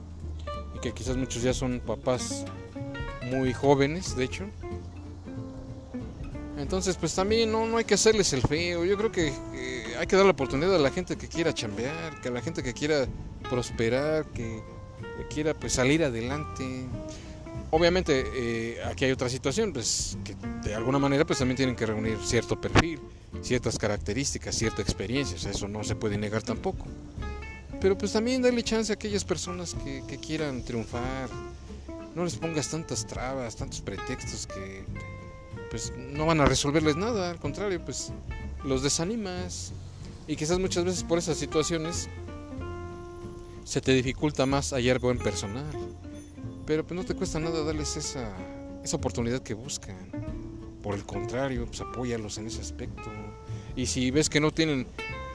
y 0.76 0.78
que 0.78 0.92
quizás 0.92 1.16
muchos 1.16 1.42
ya 1.42 1.52
son 1.52 1.80
papás 1.80 2.44
muy 3.28 3.52
jóvenes, 3.52 4.14
de 4.14 4.22
hecho. 4.22 4.44
Entonces, 6.62 6.96
pues 6.96 7.12
también 7.12 7.50
no, 7.50 7.66
no 7.66 7.76
hay 7.76 7.84
que 7.84 7.94
hacerles 7.94 8.32
el 8.32 8.40
feo. 8.40 8.84
Yo 8.84 8.96
creo 8.96 9.10
que 9.10 9.32
hay 9.98 10.06
que 10.06 10.14
dar 10.14 10.24
la 10.24 10.30
oportunidad 10.30 10.74
a 10.74 10.78
la 10.78 10.90
gente 10.90 11.16
que 11.16 11.26
quiera 11.26 11.52
chambear, 11.52 12.20
que 12.20 12.28
a 12.28 12.30
la 12.30 12.40
gente 12.40 12.62
que 12.62 12.72
quiera 12.72 13.06
prosperar, 13.50 14.26
que, 14.26 14.62
quiera 15.28 15.54
pues 15.54 15.72
salir 15.72 16.04
adelante. 16.04 16.64
Obviamente 17.70 18.24
eh, 18.34 18.78
aquí 18.84 19.04
hay 19.04 19.10
otra 19.10 19.28
situación, 19.28 19.72
pues 19.72 20.16
que 20.24 20.36
de 20.62 20.74
alguna 20.74 20.98
manera 20.98 21.24
pues 21.24 21.40
también 21.40 21.56
tienen 21.56 21.74
que 21.74 21.84
reunir 21.84 22.18
cierto 22.24 22.60
perfil, 22.60 23.00
ciertas 23.40 23.76
características, 23.76 24.54
cierta 24.54 24.82
experiencia, 24.82 25.50
eso 25.50 25.66
no 25.66 25.82
se 25.82 25.96
puede 25.96 26.16
negar 26.16 26.42
tampoco. 26.42 26.86
Pero 27.80 27.98
pues 27.98 28.12
también 28.12 28.40
darle 28.40 28.62
chance 28.62 28.92
a 28.92 28.94
aquellas 28.94 29.24
personas 29.24 29.74
que, 29.84 30.04
que 30.06 30.18
quieran 30.18 30.62
triunfar, 30.62 31.28
no 32.14 32.24
les 32.24 32.36
pongas 32.36 32.68
tantas 32.68 33.06
trabas, 33.06 33.56
tantos 33.56 33.80
pretextos 33.80 34.46
que 34.46 34.84
pues 35.72 35.90
no 35.96 36.26
van 36.26 36.38
a 36.42 36.44
resolverles 36.44 36.96
nada, 36.96 37.30
al 37.30 37.38
contrario, 37.38 37.82
pues 37.82 38.12
los 38.62 38.82
desanimas 38.82 39.72
y 40.26 40.36
quizás 40.36 40.58
muchas 40.58 40.84
veces 40.84 41.02
por 41.02 41.16
esas 41.16 41.38
situaciones 41.38 42.10
se 43.64 43.80
te 43.80 43.94
dificulta 43.94 44.44
más 44.44 44.74
hallar 44.74 44.98
buen 44.98 45.16
personal. 45.16 45.64
Pero 46.66 46.84
pues 46.84 46.94
no 46.94 47.06
te 47.06 47.14
cuesta 47.14 47.40
nada 47.40 47.64
darles 47.64 47.96
esa, 47.96 48.36
esa 48.84 48.96
oportunidad 48.98 49.40
que 49.40 49.54
buscan. 49.54 49.96
Por 50.82 50.94
el 50.94 51.06
contrario, 51.06 51.64
pues 51.64 51.80
apóyalos 51.80 52.36
en 52.36 52.48
ese 52.48 52.60
aspecto. 52.60 53.10
Y 53.74 53.86
si 53.86 54.10
ves 54.10 54.28
que 54.28 54.40
no 54.40 54.50
tienen 54.50 54.86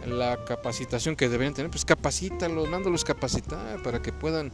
la 0.06 0.46
capacitación 0.46 1.16
que 1.16 1.30
deberían 1.30 1.56
tener, 1.56 1.72
pues 1.72 1.84
capacítalos, 1.84 2.70
mándalos 2.70 3.04
capacitar 3.04 3.82
para 3.82 4.04
que 4.04 4.14
puedan, 4.14 4.52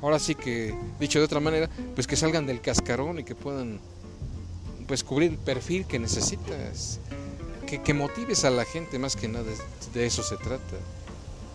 ahora 0.00 0.20
sí 0.20 0.36
que, 0.36 0.78
dicho 1.00 1.18
de 1.18 1.24
otra 1.24 1.40
manera, 1.40 1.68
pues 1.96 2.06
que 2.06 2.14
salgan 2.14 2.46
del 2.46 2.60
cascarón 2.60 3.18
y 3.18 3.24
que 3.24 3.34
puedan 3.34 3.80
pues 4.86 5.04
cubrir 5.04 5.32
el 5.32 5.38
perfil 5.38 5.86
que 5.86 5.98
necesitas. 5.98 7.00
Que, 7.66 7.82
que 7.82 7.94
motives 7.94 8.44
a 8.44 8.50
la 8.50 8.64
gente 8.64 8.98
más 8.98 9.16
que 9.16 9.26
nada, 9.26 9.50
de 9.94 10.06
eso 10.06 10.22
se 10.22 10.36
trata 10.36 10.76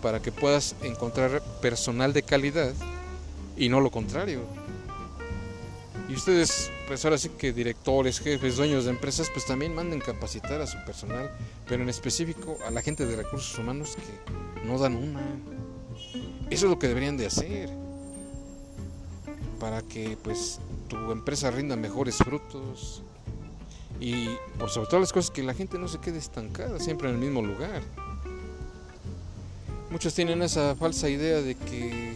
para 0.01 0.21
que 0.21 0.31
puedas 0.31 0.75
encontrar 0.81 1.41
personal 1.61 2.13
de 2.13 2.23
calidad 2.23 2.73
y 3.57 3.69
no 3.69 3.81
lo 3.81 3.91
contrario. 3.91 4.41
Y 6.07 6.15
ustedes, 6.15 6.71
pues 6.87 7.05
ahora 7.05 7.17
sí 7.17 7.29
que 7.29 7.53
directores, 7.53 8.19
jefes, 8.19 8.57
dueños 8.57 8.85
de 8.85 8.91
empresas, 8.91 9.29
pues 9.31 9.45
también 9.45 9.75
manden 9.75 9.99
capacitar 9.99 10.59
a 10.61 10.65
su 10.65 10.77
personal, 10.85 11.29
pero 11.67 11.83
en 11.83 11.89
específico 11.89 12.57
a 12.65 12.71
la 12.71 12.81
gente 12.81 13.05
de 13.05 13.15
recursos 13.15 13.57
humanos 13.59 13.95
que 13.95 14.65
no 14.65 14.79
dan 14.79 14.95
una. 14.95 15.21
Eso 16.49 16.65
es 16.65 16.69
lo 16.69 16.79
que 16.79 16.87
deberían 16.87 17.17
de 17.17 17.27
hacer 17.27 17.69
para 19.59 19.81
que 19.81 20.17
pues 20.23 20.59
tu 20.87 21.11
empresa 21.11 21.51
rinda 21.51 21.75
mejores 21.75 22.15
frutos 22.17 23.03
y 23.99 24.29
por 24.57 24.69
sobre 24.69 24.87
todo 24.87 24.99
las 24.99 25.11
cosas 25.11 25.31
que 25.31 25.43
la 25.43 25.53
gente 25.53 25.77
no 25.77 25.87
se 25.87 25.99
quede 25.99 26.17
estancada 26.17 26.79
siempre 26.79 27.09
en 27.09 27.15
el 27.15 27.21
mismo 27.21 27.41
lugar 27.41 27.81
muchos 29.89 30.13
tienen 30.13 30.41
esa 30.41 30.75
falsa 30.75 31.09
idea 31.09 31.41
de 31.41 31.55
que 31.55 32.15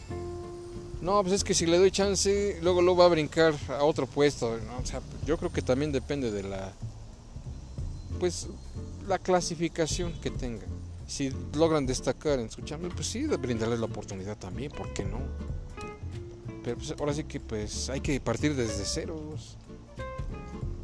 no, 1.04 1.22
pues 1.22 1.34
es 1.34 1.44
que 1.44 1.54
si 1.54 1.66
le 1.66 1.78
doy 1.78 1.92
chance, 1.92 2.58
luego 2.62 2.82
lo 2.82 2.96
va 2.96 3.06
a 3.06 3.10
brincar 3.10 3.54
a 3.68 3.84
otro 3.84 4.08
puesto. 4.08 4.58
O 4.82 4.86
sea, 4.86 5.02
yo 5.26 5.38
creo 5.38 5.52
que 5.52 5.62
también 5.62 5.92
depende 5.92 6.32
de 6.32 6.44
la 6.44 6.72
pues 8.22 8.48
la 9.06 9.20
clasificación 9.20 10.14
que 10.22 10.32
tengan. 10.32 10.70
Si 11.06 11.30
logran 11.56 11.86
destacar 11.86 12.40
en 12.40 12.50
su 12.50 12.62
chamba, 12.62 12.88
pues 12.96 13.08
sí, 13.08 13.28
brindarles 13.28 13.80
la 13.80 13.86
oportunidad 13.86 14.38
también, 14.38 14.72
¿por 14.72 14.94
qué 14.94 15.04
no? 15.04 15.20
Pero 16.64 16.78
pues 16.78 16.96
ahora 16.98 17.14
sí 17.14 17.26
que 17.26 17.42
pues 17.42 17.90
hay 17.90 18.00
que 18.00 18.22
partir 18.22 18.56
desde 18.56 18.86
ceros 18.86 19.58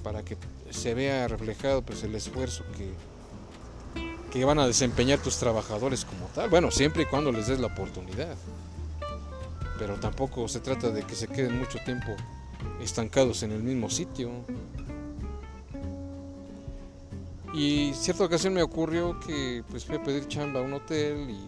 para 0.09 0.25
que 0.25 0.35
se 0.71 0.95
vea 0.95 1.27
reflejado 1.27 1.83
pues 1.83 2.01
el 2.01 2.15
esfuerzo 2.15 2.63
que 2.75 2.89
que 4.31 4.43
van 4.43 4.57
a 4.57 4.65
desempeñar 4.65 5.19
tus 5.19 5.37
trabajadores 5.37 6.03
como 6.03 6.25
tal. 6.33 6.49
Bueno, 6.49 6.71
siempre 6.71 7.03
y 7.03 7.05
cuando 7.05 7.31
les 7.31 7.45
des 7.45 7.59
la 7.59 7.67
oportunidad. 7.67 8.35
Pero 9.77 9.99
tampoco 9.99 10.47
se 10.47 10.61
trata 10.61 10.89
de 10.89 11.03
que 11.03 11.13
se 11.13 11.27
queden 11.27 11.59
mucho 11.59 11.77
tiempo 11.85 12.15
estancados 12.81 13.43
en 13.43 13.51
el 13.51 13.61
mismo 13.61 13.87
sitio. 13.91 14.31
Y 17.53 17.93
cierta 17.93 18.23
ocasión 18.23 18.55
me 18.55 18.63
ocurrió 18.63 19.19
que 19.19 19.63
pues 19.69 19.85
fui 19.85 19.97
a 19.97 20.03
pedir 20.03 20.27
chamba 20.27 20.59
a 20.59 20.63
un 20.63 20.73
hotel 20.73 21.29
y 21.29 21.39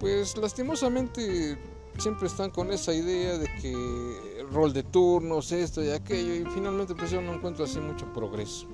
pues 0.00 0.36
lastimosamente 0.36 1.56
siempre 1.98 2.26
están 2.26 2.50
con 2.50 2.72
esa 2.72 2.92
idea 2.92 3.38
de 3.38 3.46
que 3.60 4.31
rol 4.52 4.72
de 4.72 4.82
turnos, 4.82 5.52
esto 5.52 5.82
y 5.82 5.90
aquello 5.90 6.34
y 6.34 6.44
finalmente 6.52 6.94
pues 6.94 7.10
yo 7.10 7.20
no 7.20 7.34
encuentro 7.34 7.64
así 7.64 7.80
mucho 7.80 8.12
progreso 8.12 8.66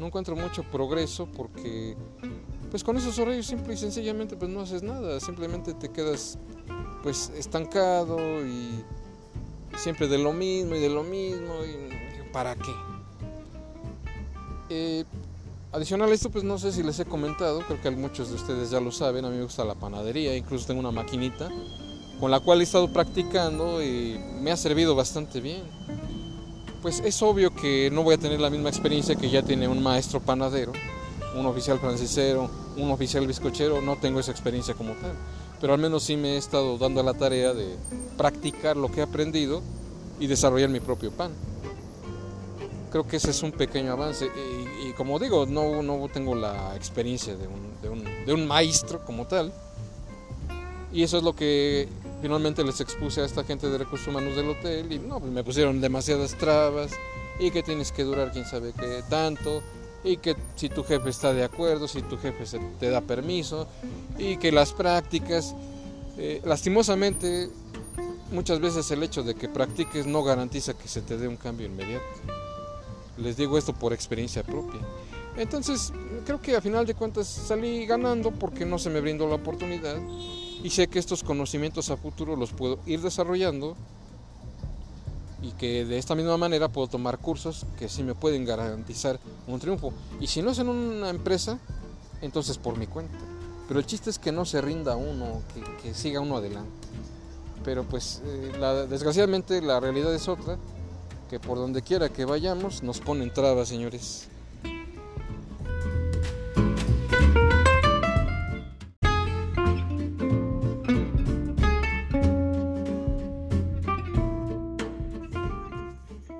no 0.00 0.06
encuentro 0.06 0.34
mucho 0.34 0.64
progreso 0.64 1.26
porque 1.26 1.94
pues 2.70 2.82
con 2.82 2.96
esos 2.96 3.18
horarios 3.18 3.46
simple 3.46 3.74
y 3.74 3.76
sencillamente 3.76 4.34
pues 4.34 4.50
no 4.50 4.60
haces 4.60 4.82
nada, 4.82 5.20
simplemente 5.20 5.74
te 5.74 5.90
quedas 5.90 6.38
pues 7.02 7.30
estancado 7.36 8.18
y 8.46 8.82
siempre 9.76 10.08
de 10.08 10.18
lo 10.18 10.32
mismo 10.32 10.74
y 10.74 10.80
de 10.80 10.88
lo 10.88 11.02
mismo 11.02 11.54
y 11.64 12.32
para 12.32 12.54
qué. 12.56 12.72
Eh, 14.70 15.04
adicional 15.72 16.10
a 16.10 16.14
esto 16.14 16.30
pues 16.30 16.44
no 16.44 16.56
sé 16.58 16.72
si 16.72 16.82
les 16.82 16.98
he 16.98 17.04
comentado, 17.04 17.60
creo 17.66 17.80
que 17.82 17.90
muchos 17.90 18.30
de 18.30 18.36
ustedes 18.36 18.70
ya 18.70 18.80
lo 18.80 18.92
saben, 18.92 19.26
a 19.26 19.28
mí 19.28 19.36
me 19.36 19.42
gusta 19.42 19.64
la 19.66 19.74
panadería, 19.74 20.34
incluso 20.34 20.66
tengo 20.66 20.80
una 20.80 20.92
maquinita 20.92 21.50
con 22.20 22.30
la 22.30 22.40
cual 22.40 22.60
he 22.60 22.64
estado 22.64 22.88
practicando 22.88 23.82
y 23.82 24.20
me 24.40 24.52
ha 24.52 24.56
servido 24.56 24.94
bastante 24.94 25.40
bien 25.40 25.62
pues 26.82 27.00
es 27.00 27.22
obvio 27.22 27.54
que 27.54 27.90
no 27.92 28.02
voy 28.02 28.14
a 28.14 28.18
tener 28.18 28.40
la 28.40 28.50
misma 28.50 28.68
experiencia 28.68 29.14
que 29.14 29.30
ya 29.30 29.42
tiene 29.42 29.68
un 29.68 29.82
maestro 29.82 30.20
panadero, 30.20 30.72
un 31.36 31.46
oficial 31.46 31.78
francisero, 31.78 32.50
un 32.76 32.90
oficial 32.90 33.26
bizcochero, 33.26 33.80
no 33.82 33.96
tengo 33.96 34.20
esa 34.20 34.30
experiencia 34.30 34.74
como 34.74 34.94
tal, 34.94 35.12
pero 35.60 35.74
al 35.74 35.78
menos 35.80 36.04
sí 36.04 36.16
me 36.16 36.34
he 36.34 36.36
estado 36.36 36.78
dando 36.78 37.02
la 37.02 37.14
tarea 37.14 37.52
de 37.52 37.76
practicar 38.16 38.76
lo 38.76 38.90
que 38.90 39.00
he 39.00 39.02
aprendido 39.02 39.62
y 40.18 40.26
desarrollar 40.26 40.70
mi 40.70 40.80
propio 40.80 41.10
pan. 41.10 41.32
Creo 42.90 43.06
que 43.06 43.18
ese 43.18 43.30
es 43.30 43.42
un 43.42 43.52
pequeño 43.52 43.92
avance 43.92 44.28
y, 44.84 44.92
como 44.94 45.18
digo, 45.18 45.46
no, 45.46 45.82
no 45.82 46.08
tengo 46.12 46.34
la 46.34 46.74
experiencia 46.74 47.36
de 47.36 47.46
un, 47.46 47.80
de, 47.82 47.88
un, 47.88 48.04
de 48.26 48.32
un 48.32 48.48
maestro 48.48 49.04
como 49.04 49.26
tal, 49.26 49.52
y 50.92 51.02
eso 51.04 51.18
es 51.18 51.22
lo 51.22 51.34
que 51.34 51.88
finalmente 52.20 52.64
les 52.64 52.80
expuse 52.80 53.20
a 53.20 53.24
esta 53.24 53.44
gente 53.44 53.68
de 53.68 53.78
recursos 53.78 54.08
humanos 54.08 54.36
del 54.36 54.50
hotel 54.50 54.92
y 54.92 54.98
no, 54.98 55.20
pues 55.20 55.32
me 55.32 55.42
pusieron 55.44 55.80
demasiadas 55.80 56.36
trabas 56.36 56.92
y 57.38 57.50
que 57.50 57.62
tienes 57.62 57.92
que 57.92 58.04
durar 58.04 58.30
quién 58.32 58.44
sabe 58.44 58.72
qué 58.78 59.02
tanto 59.08 59.62
y 60.04 60.16
que 60.16 60.36
si 60.56 60.68
tu 60.68 60.84
jefe 60.84 61.10
está 61.10 61.32
de 61.32 61.44
acuerdo, 61.44 61.88
si 61.88 62.02
tu 62.02 62.16
jefe 62.18 62.44
te 62.78 62.90
da 62.90 63.00
permiso 63.00 63.66
y 64.18 64.36
que 64.36 64.52
las 64.52 64.72
prácticas, 64.72 65.54
eh, 66.16 66.40
lastimosamente 66.44 67.50
muchas 68.30 68.60
veces 68.60 68.90
el 68.90 69.02
hecho 69.02 69.22
de 69.22 69.34
que 69.34 69.48
practiques 69.48 70.06
no 70.06 70.22
garantiza 70.22 70.74
que 70.74 70.88
se 70.88 71.02
te 71.02 71.16
dé 71.16 71.28
un 71.28 71.36
cambio 71.36 71.66
inmediato. 71.66 72.04
Les 73.18 73.36
digo 73.36 73.58
esto 73.58 73.74
por 73.74 73.92
experiencia 73.92 74.42
propia. 74.42 74.80
Entonces, 75.36 75.92
creo 76.24 76.40
que 76.40 76.56
a 76.56 76.60
final 76.60 76.86
de 76.86 76.94
cuentas 76.94 77.26
salí 77.26 77.86
ganando 77.86 78.30
porque 78.30 78.64
no 78.64 78.78
se 78.78 78.90
me 78.90 79.00
brindó 79.00 79.28
la 79.28 79.36
oportunidad 79.36 79.96
y 80.62 80.70
sé 80.70 80.88
que 80.88 80.98
estos 80.98 81.22
conocimientos 81.22 81.90
a 81.90 81.96
futuro 81.96 82.36
los 82.36 82.52
puedo 82.52 82.78
ir 82.86 83.00
desarrollando 83.00 83.76
y 85.42 85.52
que 85.52 85.84
de 85.84 85.98
esta 85.98 86.14
misma 86.14 86.36
manera 86.36 86.68
puedo 86.68 86.86
tomar 86.88 87.18
cursos 87.18 87.66
que 87.78 87.88
sí 87.88 88.02
me 88.02 88.14
pueden 88.14 88.44
garantizar 88.44 89.18
un 89.46 89.58
triunfo. 89.58 89.92
Y 90.20 90.26
si 90.26 90.42
no 90.42 90.50
es 90.50 90.58
en 90.58 90.68
una 90.68 91.08
empresa, 91.08 91.58
entonces 92.20 92.58
por 92.58 92.76
mi 92.76 92.86
cuenta. 92.86 93.18
Pero 93.66 93.80
el 93.80 93.86
chiste 93.86 94.10
es 94.10 94.18
que 94.18 94.32
no 94.32 94.44
se 94.44 94.60
rinda 94.60 94.96
uno, 94.96 95.42
que, 95.82 95.94
siga 95.94 96.20
uno 96.20 96.36
adelante. 96.36 96.88
Pero 97.64 97.84
pues 97.84 98.20
eh, 98.24 98.86
desgraciadamente 98.88 99.62
la 99.62 99.80
realidad 99.80 100.14
es 100.14 100.28
otra, 100.28 100.58
que 101.30 101.38
por 101.38 101.58
donde 101.58 101.82
quiera 101.82 102.08
que 102.08 102.24
vayamos 102.24 102.82
nos 102.82 103.00
ponen 103.00 103.32
trabas, 103.32 103.68
señores. 103.68 104.29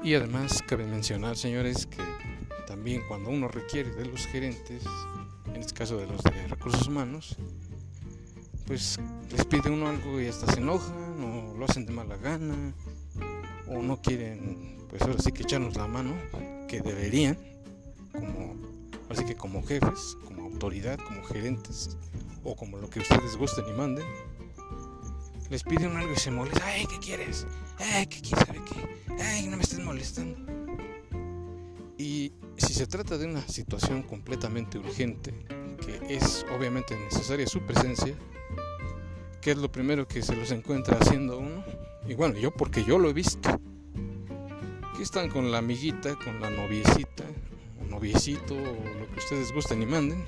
Y 0.03 0.15
además 0.15 0.63
cabe 0.67 0.87
mencionar, 0.87 1.37
señores, 1.37 1.87
que 1.87 2.03
también 2.67 3.03
cuando 3.07 3.29
uno 3.29 3.49
requiere 3.49 3.91
de 3.91 4.07
los 4.07 4.27
gerentes, 4.27 4.83
en 5.47 5.57
este 5.57 5.75
caso 5.75 5.99
de 5.99 6.07
los 6.07 6.23
de 6.23 6.47
recursos 6.49 6.89
humanos, 6.89 7.37
pues 8.67 8.99
les 9.31 9.45
pide 9.45 9.69
uno 9.69 9.89
algo 9.89 10.19
y 10.21 10.27
hasta 10.27 10.51
se 10.53 10.61
enojan 10.61 11.23
o 11.23 11.55
lo 11.55 11.65
hacen 11.67 11.85
de 11.85 11.93
mala 11.93 12.17
gana 12.17 12.73
o 13.67 13.83
no 13.83 14.01
quieren, 14.01 14.79
pues 14.89 15.03
ahora 15.03 15.19
sí 15.19 15.33
que 15.33 15.43
echarnos 15.43 15.77
la 15.77 15.87
mano, 15.87 16.15
que 16.67 16.81
deberían, 16.81 17.39
como, 18.13 18.57
así 19.11 19.25
que 19.25 19.37
como 19.37 19.63
jefes, 19.63 20.17
como 20.25 20.45
autoridad, 20.45 20.99
como 20.99 21.23
gerentes 21.25 21.99
o 22.43 22.57
como 22.57 22.79
lo 22.79 22.89
que 22.89 23.01
ustedes 23.01 23.37
gusten 23.37 23.67
y 23.69 23.73
manden. 23.73 24.07
Les 25.51 25.65
piden 25.65 25.97
algo 25.97 26.13
y 26.13 26.17
se 26.17 26.31
molesta. 26.31 26.65
¡Ay, 26.65 26.87
qué 26.87 26.99
quieres! 26.99 27.47
¡Ay, 27.79 28.07
qué 28.07 28.21
quieres! 28.21 28.47
¿Sabe 28.47 28.61
qué? 28.65 29.23
¡Ay, 29.23 29.49
no 29.49 29.57
me 29.57 29.65
estés 29.65 29.81
molestando! 29.81 30.39
Y 31.99 32.33
si 32.57 32.73
se 32.73 32.87
trata 32.87 33.19
de 33.19 33.27
una 33.27 33.47
situación 33.47 34.03
completamente 34.05 34.79
urgente, 34.79 35.35
que 35.85 36.15
es 36.15 36.47
obviamente 36.57 36.97
necesaria 36.97 37.47
su 37.47 37.61
presencia, 37.63 38.15
¿qué 39.43 39.51
es 39.51 39.59
lo 39.59 39.71
primero 39.71 40.07
que 40.07 40.23
se 40.23 40.37
los 40.37 40.53
encuentra 40.53 40.97
haciendo 40.99 41.39
uno? 41.39 41.65
Y 42.09 42.15
bueno, 42.15 42.39
yo 42.39 42.53
porque 42.53 42.85
yo 42.85 42.99
lo 42.99 43.11
he 43.11 43.13
visto. 43.13 43.51
Aquí 44.93 45.03
están 45.03 45.29
con 45.31 45.51
la 45.51 45.59
amiguita, 45.59 46.17
con 46.17 46.41
la 46.41 46.49
noviecita, 46.49 47.25
o 47.81 47.85
noviecito, 47.85 48.55
o 48.55 49.01
lo 49.01 49.11
que 49.13 49.19
ustedes 49.19 49.53
gusten 49.53 49.83
y 49.83 49.87
manden. 49.87 50.25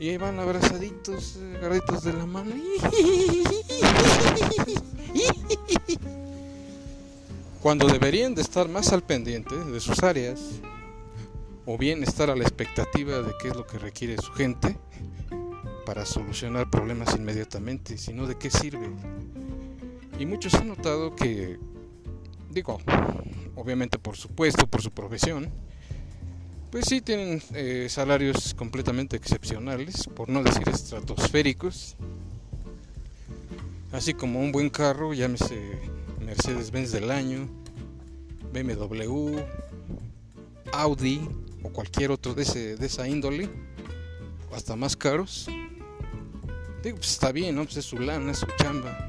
Y 0.00 0.08
ahí 0.10 0.16
van 0.16 0.38
abrazaditos, 0.38 1.38
agarritos 1.56 2.04
de 2.04 2.12
la 2.14 2.24
mano. 2.24 2.54
Cuando 7.62 7.86
deberían 7.86 8.34
de 8.34 8.42
estar 8.42 8.68
más 8.68 8.92
al 8.92 9.02
pendiente 9.02 9.56
de 9.56 9.80
sus 9.80 10.02
áreas, 10.02 10.40
o 11.66 11.76
bien 11.76 12.02
estar 12.02 12.30
a 12.30 12.36
la 12.36 12.44
expectativa 12.44 13.20
de 13.20 13.32
qué 13.42 13.48
es 13.48 13.54
lo 13.56 13.66
que 13.66 13.78
requiere 13.78 14.16
su 14.16 14.32
gente 14.32 14.78
para 15.84 16.06
solucionar 16.06 16.70
problemas 16.70 17.14
inmediatamente, 17.14 17.98
sino 17.98 18.26
de 18.26 18.38
qué 18.38 18.50
sirve. 18.50 18.88
Y 20.18 20.26
muchos 20.26 20.54
han 20.54 20.68
notado 20.68 21.14
que, 21.14 21.58
digo, 22.50 22.78
obviamente 23.54 23.98
por 23.98 24.16
su 24.16 24.28
puesto, 24.28 24.66
por 24.66 24.80
su 24.80 24.90
profesión, 24.92 25.50
pues 26.70 26.86
sí 26.86 27.00
tienen 27.00 27.42
eh, 27.54 27.86
salarios 27.90 28.54
completamente 28.54 29.16
excepcionales, 29.16 30.06
por 30.14 30.28
no 30.28 30.42
decir 30.42 30.68
estratosféricos, 30.68 31.96
así 33.92 34.14
como 34.14 34.40
un 34.40 34.52
buen 34.52 34.70
carro, 34.70 35.14
llámese 35.14 35.78
Mercedes-Benz 36.24 36.92
del 36.92 37.10
año, 37.10 37.48
BMW, 38.52 39.38
Audi 40.72 41.28
o 41.62 41.70
cualquier 41.70 42.10
otro 42.10 42.34
de, 42.34 42.42
ese, 42.42 42.76
de 42.76 42.86
esa 42.86 43.08
índole, 43.08 43.48
hasta 44.54 44.76
más 44.76 44.96
caros. 44.96 45.48
Digo, 46.82 46.96
pues 46.96 47.10
está 47.10 47.32
bien, 47.32 47.56
¿no? 47.56 47.64
Pues 47.64 47.78
es 47.78 47.84
su 47.84 47.98
lana, 47.98 48.32
es 48.32 48.38
su 48.38 48.46
chamba. 48.58 49.08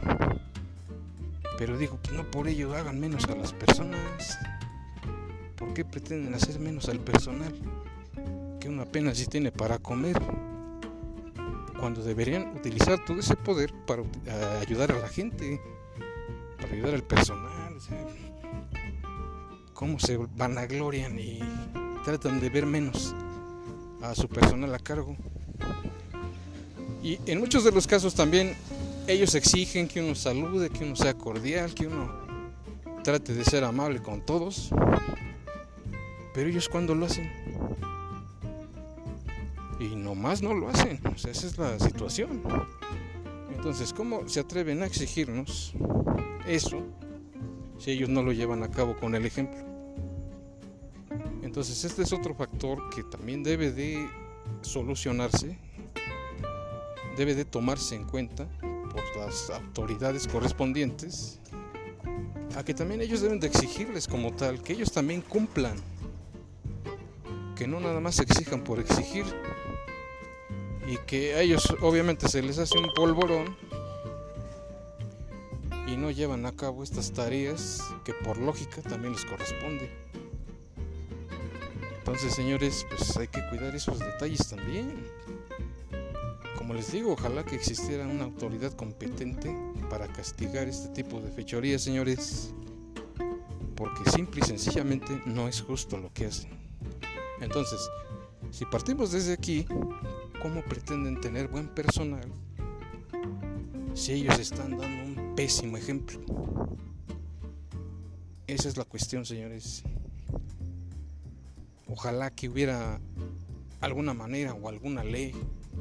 Pero 1.57 1.77
digo, 1.77 1.99
pues 2.01 2.15
no 2.15 2.29
por 2.31 2.47
ello 2.47 2.73
hagan 2.73 2.99
menos 2.99 3.25
a 3.25 3.35
las 3.35 3.53
personas. 3.53 4.39
¿Por 5.55 5.73
qué 5.73 5.83
pretenden 5.83 6.33
hacer 6.33 6.57
menos 6.59 6.87
al 6.89 6.99
personal? 6.99 7.53
Que 8.59 8.69
uno 8.69 8.83
apenas 8.83 9.17
sí 9.17 9.25
tiene 9.25 9.51
para 9.51 9.77
comer. 9.77 10.17
Cuando 11.79 12.03
deberían 12.03 12.55
utilizar 12.55 13.03
todo 13.05 13.19
ese 13.19 13.35
poder 13.35 13.73
para 13.85 14.03
ayudar 14.61 14.91
a 14.91 14.99
la 14.99 15.07
gente, 15.07 15.61
para 16.59 16.73
ayudar 16.73 16.93
al 16.95 17.03
personal. 17.03 17.77
¿Cómo 19.73 19.97
se 19.99 20.17
vanaglorian 20.17 21.17
y 21.17 21.39
tratan 22.03 22.39
de 22.41 22.49
ver 22.49 22.65
menos 22.65 23.15
a 24.01 24.13
su 24.13 24.27
personal 24.27 24.73
a 24.75 24.79
cargo? 24.79 25.15
Y 27.01 27.17
en 27.25 27.39
muchos 27.39 27.63
de 27.63 27.71
los 27.71 27.87
casos 27.87 28.13
también 28.13 28.55
ellos 29.07 29.33
exigen 29.35 29.87
que 29.87 30.01
uno 30.01 30.15
salude, 30.15 30.69
que 30.69 30.83
uno 30.83 30.95
sea 30.95 31.13
cordial, 31.13 31.73
que 31.73 31.87
uno 31.87 32.11
trate 33.03 33.33
de 33.33 33.45
ser 33.45 33.63
amable 33.63 34.01
con 34.01 34.25
todos. 34.25 34.69
Pero 36.33 36.49
ellos 36.49 36.67
cuando 36.67 36.93
lo 36.93 37.05
hacen. 37.05 37.31
Y 39.79 39.95
nomás 39.95 40.41
no 40.41 40.53
lo 40.53 40.69
hacen. 40.69 40.99
Esa 41.15 41.29
es 41.29 41.57
la 41.57 41.79
situación. 41.79 42.41
Entonces, 43.55 43.93
¿cómo 43.93 44.27
se 44.27 44.41
atreven 44.41 44.83
a 44.83 44.85
exigirnos 44.85 45.73
eso 46.47 46.83
si 47.77 47.91
ellos 47.91 48.09
no 48.09 48.23
lo 48.23 48.31
llevan 48.31 48.63
a 48.63 48.69
cabo 48.69 48.97
con 48.97 49.15
el 49.15 49.25
ejemplo? 49.25 49.59
Entonces, 51.41 51.83
este 51.83 52.03
es 52.03 52.13
otro 52.13 52.35
factor 52.35 52.89
que 52.89 53.03
también 53.03 53.41
debe 53.41 53.71
de 53.71 54.09
solucionarse, 54.61 55.57
debe 57.17 57.35
de 57.35 57.45
tomarse 57.45 57.95
en 57.95 58.05
cuenta 58.05 58.47
por 58.61 59.17
las 59.17 59.49
autoridades 59.49 60.27
correspondientes, 60.27 61.39
a 62.55 62.63
que 62.63 62.73
también 62.73 63.01
ellos 63.01 63.21
deben 63.21 63.39
de 63.39 63.47
exigirles 63.47 64.07
como 64.07 64.33
tal, 64.33 64.61
que 64.61 64.73
ellos 64.73 64.91
también 64.91 65.21
cumplan 65.21 65.75
que 67.55 67.67
no 67.67 67.79
nada 67.81 67.99
más 67.99 68.19
exijan 68.19 68.63
por 68.63 68.79
exigir 68.79 69.25
y 70.89 70.97
que 71.05 71.35
a 71.35 71.41
ellos 71.41 71.67
obviamente 71.81 72.27
se 72.27 72.41
les 72.41 72.57
hace 72.57 72.75
un 72.79 72.91
polvorón 72.95 73.55
y 75.85 75.95
no 75.95 76.09
llevan 76.09 76.47
a 76.47 76.51
cabo 76.51 76.83
estas 76.83 77.11
tareas 77.11 77.83
que 78.03 78.13
por 78.13 78.37
lógica 78.37 78.81
también 78.81 79.13
les 79.13 79.23
corresponde. 79.23 79.91
Entonces, 81.99 82.33
señores, 82.33 82.87
pues 82.89 83.15
hay 83.17 83.27
que 83.27 83.47
cuidar 83.49 83.75
esos 83.75 83.99
detalles 83.99 84.47
también. 84.49 85.05
Como 86.57 86.73
les 86.73 86.91
digo, 86.91 87.13
ojalá 87.13 87.45
que 87.45 87.55
existiera 87.55 88.07
una 88.07 88.23
autoridad 88.23 88.73
competente 88.73 89.55
para 89.91 90.07
castigar 90.07 90.67
este 90.67 90.89
tipo 90.89 91.21
de 91.21 91.31
fechorías, 91.31 91.83
señores, 91.83 92.51
porque 93.75 94.09
simple 94.09 94.41
y 94.43 94.47
sencillamente 94.47 95.21
no 95.27 95.47
es 95.47 95.61
justo 95.61 95.97
lo 95.97 96.11
que 96.13 96.25
hacen. 96.25 96.49
Entonces, 97.41 97.79
si 98.49 98.65
partimos 98.65 99.11
desde 99.11 99.33
aquí, 99.33 99.67
¿cómo 100.41 100.63
pretenden 100.63 101.19
tener 101.19 101.47
buen 101.47 101.67
personal 101.67 102.31
si 103.93 104.13
ellos 104.13 104.39
están 104.39 104.77
dando 104.77 105.21
un 105.21 105.35
pésimo 105.35 105.77
ejemplo? 105.77 106.19
Esa 108.47 108.69
es 108.69 108.77
la 108.77 108.85
cuestión, 108.85 109.25
señores. 109.25 109.83
Ojalá 111.87 112.31
que 112.31 112.49
hubiera 112.49 112.99
alguna 113.81 114.13
manera 114.13 114.53
o 114.53 114.69
alguna 114.69 115.03
ley 115.03 115.33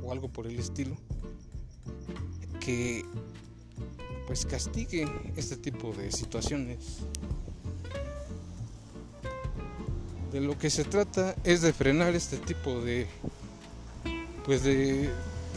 o 0.03 0.12
algo 0.12 0.29
por 0.29 0.47
el 0.47 0.59
estilo 0.59 0.97
que 2.61 3.05
pues 4.27 4.44
castigue 4.44 5.07
este 5.37 5.57
tipo 5.57 5.92
de 5.92 6.12
situaciones 6.12 6.99
de 10.33 10.40
lo 10.40 10.59
que 10.59 10.68
se 10.68 10.85
trata 10.85 11.35
es 11.44 11.62
de 11.62 11.73
frenar 11.73 12.14
este 12.14 12.37
tipo 12.37 12.81
de 12.81 13.07
pues 14.48 14.64
de, 14.64 15.11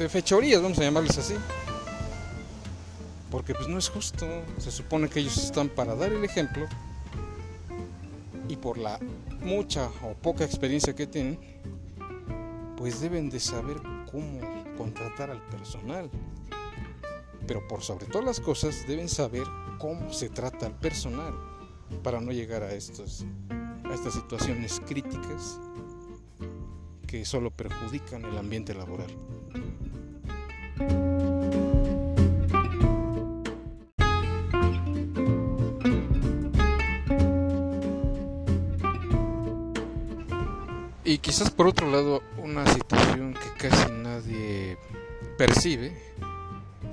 fechorías, 0.09 0.61
vamos 0.61 0.77
a 0.79 0.81
llamarles 0.81 1.17
así. 1.17 1.35
Porque 3.31 3.55
pues 3.55 3.69
no 3.69 3.77
es 3.77 3.87
justo, 3.87 4.27
se 4.57 4.69
supone 4.69 5.07
que 5.07 5.21
ellos 5.21 5.37
están 5.37 5.69
para 5.69 5.95
dar 5.95 6.11
el 6.11 6.25
ejemplo 6.25 6.67
y 8.49 8.57
por 8.57 8.77
la 8.77 8.99
mucha 9.39 9.89
o 10.03 10.13
poca 10.13 10.43
experiencia 10.43 10.93
que 10.93 11.07
tienen, 11.07 11.39
pues 12.75 12.99
deben 12.99 13.29
de 13.29 13.39
saber 13.39 13.77
cómo 14.11 14.41
contratar 14.77 15.29
al 15.29 15.41
personal. 15.43 16.09
Pero 17.47 17.65
por 17.69 17.83
sobre 17.83 18.07
todas 18.07 18.25
las 18.25 18.41
cosas 18.41 18.85
deben 18.89 19.07
saber 19.07 19.45
cómo 19.79 20.11
se 20.11 20.27
trata 20.27 20.65
al 20.65 20.77
personal 20.77 21.33
para 22.03 22.19
no 22.19 22.33
llegar 22.33 22.61
a 22.61 22.73
estos 22.73 23.23
a 23.85 23.93
estas 23.93 24.15
situaciones 24.15 24.81
críticas 24.85 25.59
que 27.11 27.25
solo 27.25 27.51
perjudican 27.51 28.23
el 28.23 28.37
ambiente 28.37 28.73
laboral. 28.73 29.09
Y 41.03 41.17
quizás 41.17 41.49
por 41.49 41.67
otro 41.67 41.91
lado 41.91 42.23
una 42.37 42.65
situación 42.67 43.33
que 43.33 43.67
casi 43.67 43.91
nadie 43.91 44.77
percibe, 45.37 45.91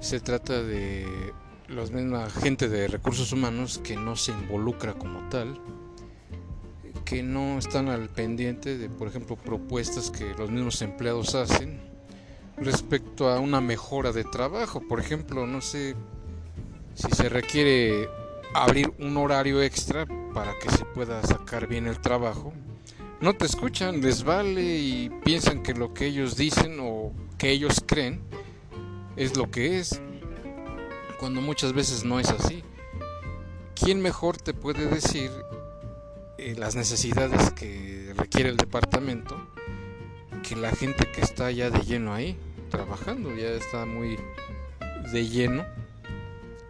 se 0.00 0.18
trata 0.18 0.60
de 0.60 1.32
la 1.68 1.82
misma 1.82 2.28
gente 2.28 2.68
de 2.68 2.88
recursos 2.88 3.30
humanos 3.30 3.78
que 3.84 3.94
no 3.94 4.16
se 4.16 4.32
involucra 4.32 4.94
como 4.94 5.28
tal 5.28 5.60
que 7.08 7.22
no 7.22 7.56
están 7.58 7.88
al 7.88 8.10
pendiente 8.10 8.76
de, 8.76 8.90
por 8.90 9.08
ejemplo, 9.08 9.34
propuestas 9.34 10.10
que 10.10 10.34
los 10.34 10.50
mismos 10.50 10.82
empleados 10.82 11.34
hacen 11.34 11.80
respecto 12.58 13.30
a 13.30 13.40
una 13.40 13.62
mejora 13.62 14.12
de 14.12 14.24
trabajo. 14.24 14.82
Por 14.86 15.00
ejemplo, 15.00 15.46
no 15.46 15.62
sé 15.62 15.96
si 16.94 17.10
se 17.12 17.30
requiere 17.30 18.10
abrir 18.52 18.92
un 18.98 19.16
horario 19.16 19.62
extra 19.62 20.04
para 20.34 20.52
que 20.58 20.68
se 20.70 20.84
pueda 20.84 21.22
sacar 21.22 21.66
bien 21.66 21.86
el 21.86 21.98
trabajo. 21.98 22.52
No 23.22 23.32
te 23.32 23.46
escuchan, 23.46 24.02
les 24.02 24.22
vale 24.22 24.60
y 24.60 25.10
piensan 25.24 25.62
que 25.62 25.72
lo 25.72 25.94
que 25.94 26.04
ellos 26.04 26.36
dicen 26.36 26.76
o 26.78 27.12
que 27.38 27.50
ellos 27.50 27.82
creen 27.86 28.20
es 29.16 29.34
lo 29.34 29.50
que 29.50 29.78
es, 29.78 29.98
cuando 31.18 31.40
muchas 31.40 31.72
veces 31.72 32.04
no 32.04 32.20
es 32.20 32.28
así. 32.28 32.62
¿Quién 33.74 34.02
mejor 34.02 34.36
te 34.36 34.52
puede 34.52 34.84
decir 34.86 35.30
eh, 36.38 36.54
las 36.56 36.76
necesidades 36.76 37.50
que 37.50 38.14
requiere 38.16 38.48
el 38.48 38.56
departamento 38.56 39.36
que 40.48 40.56
la 40.56 40.70
gente 40.70 41.06
que 41.10 41.20
está 41.20 41.50
ya 41.50 41.68
de 41.68 41.80
lleno 41.80 42.14
ahí 42.14 42.36
trabajando 42.70 43.34
ya 43.34 43.48
está 43.48 43.84
muy 43.86 44.18
de 45.12 45.28
lleno 45.28 45.66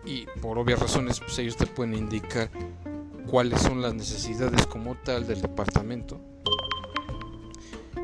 y 0.05 0.27
por 0.41 0.59
obvias 0.59 0.81
razones 0.81 1.21
pues 1.21 1.39
ellos 1.39 1.57
te 1.57 1.67
pueden 1.67 1.95
indicar 1.95 2.51
cuáles 3.27 3.61
son 3.61 3.83
las 3.83 3.95
necesidades 3.95 4.67
como 4.67 4.95
tal 4.95 5.27
del 5.27 5.43
departamento. 5.43 6.19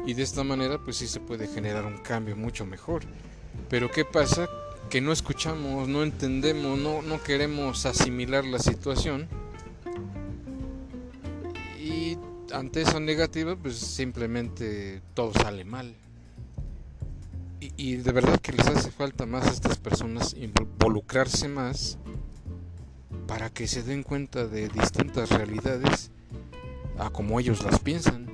Y 0.06 0.12
de 0.12 0.22
esta 0.22 0.44
manera 0.44 0.78
pues 0.78 0.98
sí 0.98 1.06
se 1.06 1.20
puede 1.20 1.48
generar 1.48 1.86
un 1.86 1.98
cambio 1.98 2.36
mucho 2.36 2.66
mejor. 2.66 3.04
Pero 3.70 3.90
qué 3.90 4.04
pasa 4.04 4.48
que 4.90 5.00
no 5.00 5.12
escuchamos 5.12 5.88
no 5.88 6.02
entendemos 6.02 6.78
no, 6.78 7.00
no 7.00 7.22
queremos 7.22 7.86
asimilar 7.86 8.44
la 8.44 8.58
situación 8.58 9.28
ante 12.54 12.82
esa 12.82 13.00
negativa 13.00 13.56
pues 13.56 13.76
simplemente 13.76 15.02
todo 15.14 15.32
sale 15.32 15.64
mal 15.64 15.96
y, 17.76 17.96
de 17.96 18.12
verdad 18.12 18.38
que 18.40 18.52
les 18.52 18.66
hace 18.66 18.90
falta 18.90 19.26
más 19.26 19.46
a 19.46 19.50
estas 19.50 19.78
personas 19.78 20.34
involucrarse 20.34 21.48
más 21.48 21.98
para 23.26 23.48
que 23.48 23.66
se 23.66 23.82
den 23.82 24.02
cuenta 24.02 24.46
de 24.46 24.68
distintas 24.68 25.30
realidades 25.30 26.10
a 26.98 27.08
como 27.08 27.40
ellos 27.40 27.64
las 27.64 27.78
piensan. 27.78 28.28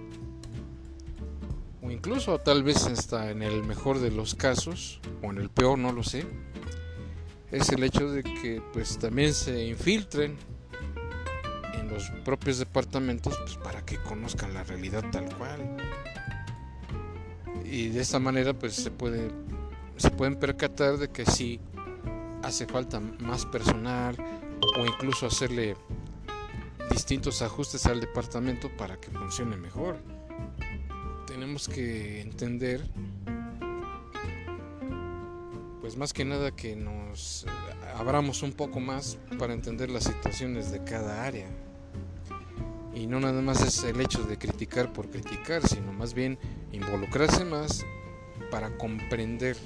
O 1.80 1.90
incluso 1.90 2.38
tal 2.40 2.64
vez 2.64 2.86
hasta 2.86 3.30
en 3.30 3.42
el 3.42 3.62
mejor 3.62 4.00
de 4.00 4.10
los 4.10 4.34
casos, 4.34 5.00
o 5.22 5.30
en 5.30 5.38
el 5.38 5.48
peor, 5.48 5.78
no 5.78 5.92
lo 5.92 6.02
sé, 6.02 6.26
es 7.52 7.68
el 7.70 7.84
hecho 7.84 8.10
de 8.10 8.24
que 8.24 8.60
pues 8.72 8.98
también 8.98 9.32
se 9.32 9.64
infiltren 9.64 10.36
en 11.74 11.88
los 11.88 12.10
propios 12.24 12.58
departamentos 12.58 13.36
pues, 13.38 13.56
para 13.56 13.84
que 13.84 13.96
conozcan 13.98 14.54
la 14.54 14.64
realidad 14.64 15.04
tal 15.10 15.34
cual 15.36 15.76
y 17.64 17.88
de 17.88 18.00
esta 18.00 18.18
manera 18.18 18.52
pues 18.52 18.74
se 18.74 18.90
puede 18.90 19.30
se 19.96 20.10
pueden 20.10 20.36
percatar 20.36 20.96
de 20.96 21.08
que 21.10 21.26
si 21.26 21.60
hace 22.42 22.66
falta 22.66 23.00
más 23.00 23.44
personal 23.46 24.16
o 24.78 24.86
incluso 24.86 25.26
hacerle 25.26 25.76
distintos 26.90 27.42
ajustes 27.42 27.86
al 27.86 28.00
departamento 28.00 28.68
para 28.76 28.96
que 28.98 29.10
funcione 29.10 29.56
mejor. 29.56 29.98
Tenemos 31.26 31.68
que 31.68 32.20
entender 32.20 32.82
pues 35.90 35.98
más 35.98 36.12
que 36.12 36.24
nada 36.24 36.52
que 36.52 36.76
nos 36.76 37.44
abramos 37.98 38.44
un 38.44 38.52
poco 38.52 38.78
más 38.78 39.18
para 39.40 39.54
entender 39.54 39.90
las 39.90 40.04
situaciones 40.04 40.70
de 40.70 40.84
cada 40.84 41.24
área. 41.24 41.48
Y 42.94 43.08
no 43.08 43.18
nada 43.18 43.42
más 43.42 43.60
es 43.62 43.82
el 43.82 44.00
hecho 44.00 44.22
de 44.22 44.38
criticar 44.38 44.92
por 44.92 45.10
criticar, 45.10 45.66
sino 45.66 45.92
más 45.92 46.14
bien 46.14 46.38
involucrarse 46.70 47.44
más 47.44 47.84
para 48.52 48.78
comprender 48.78 49.56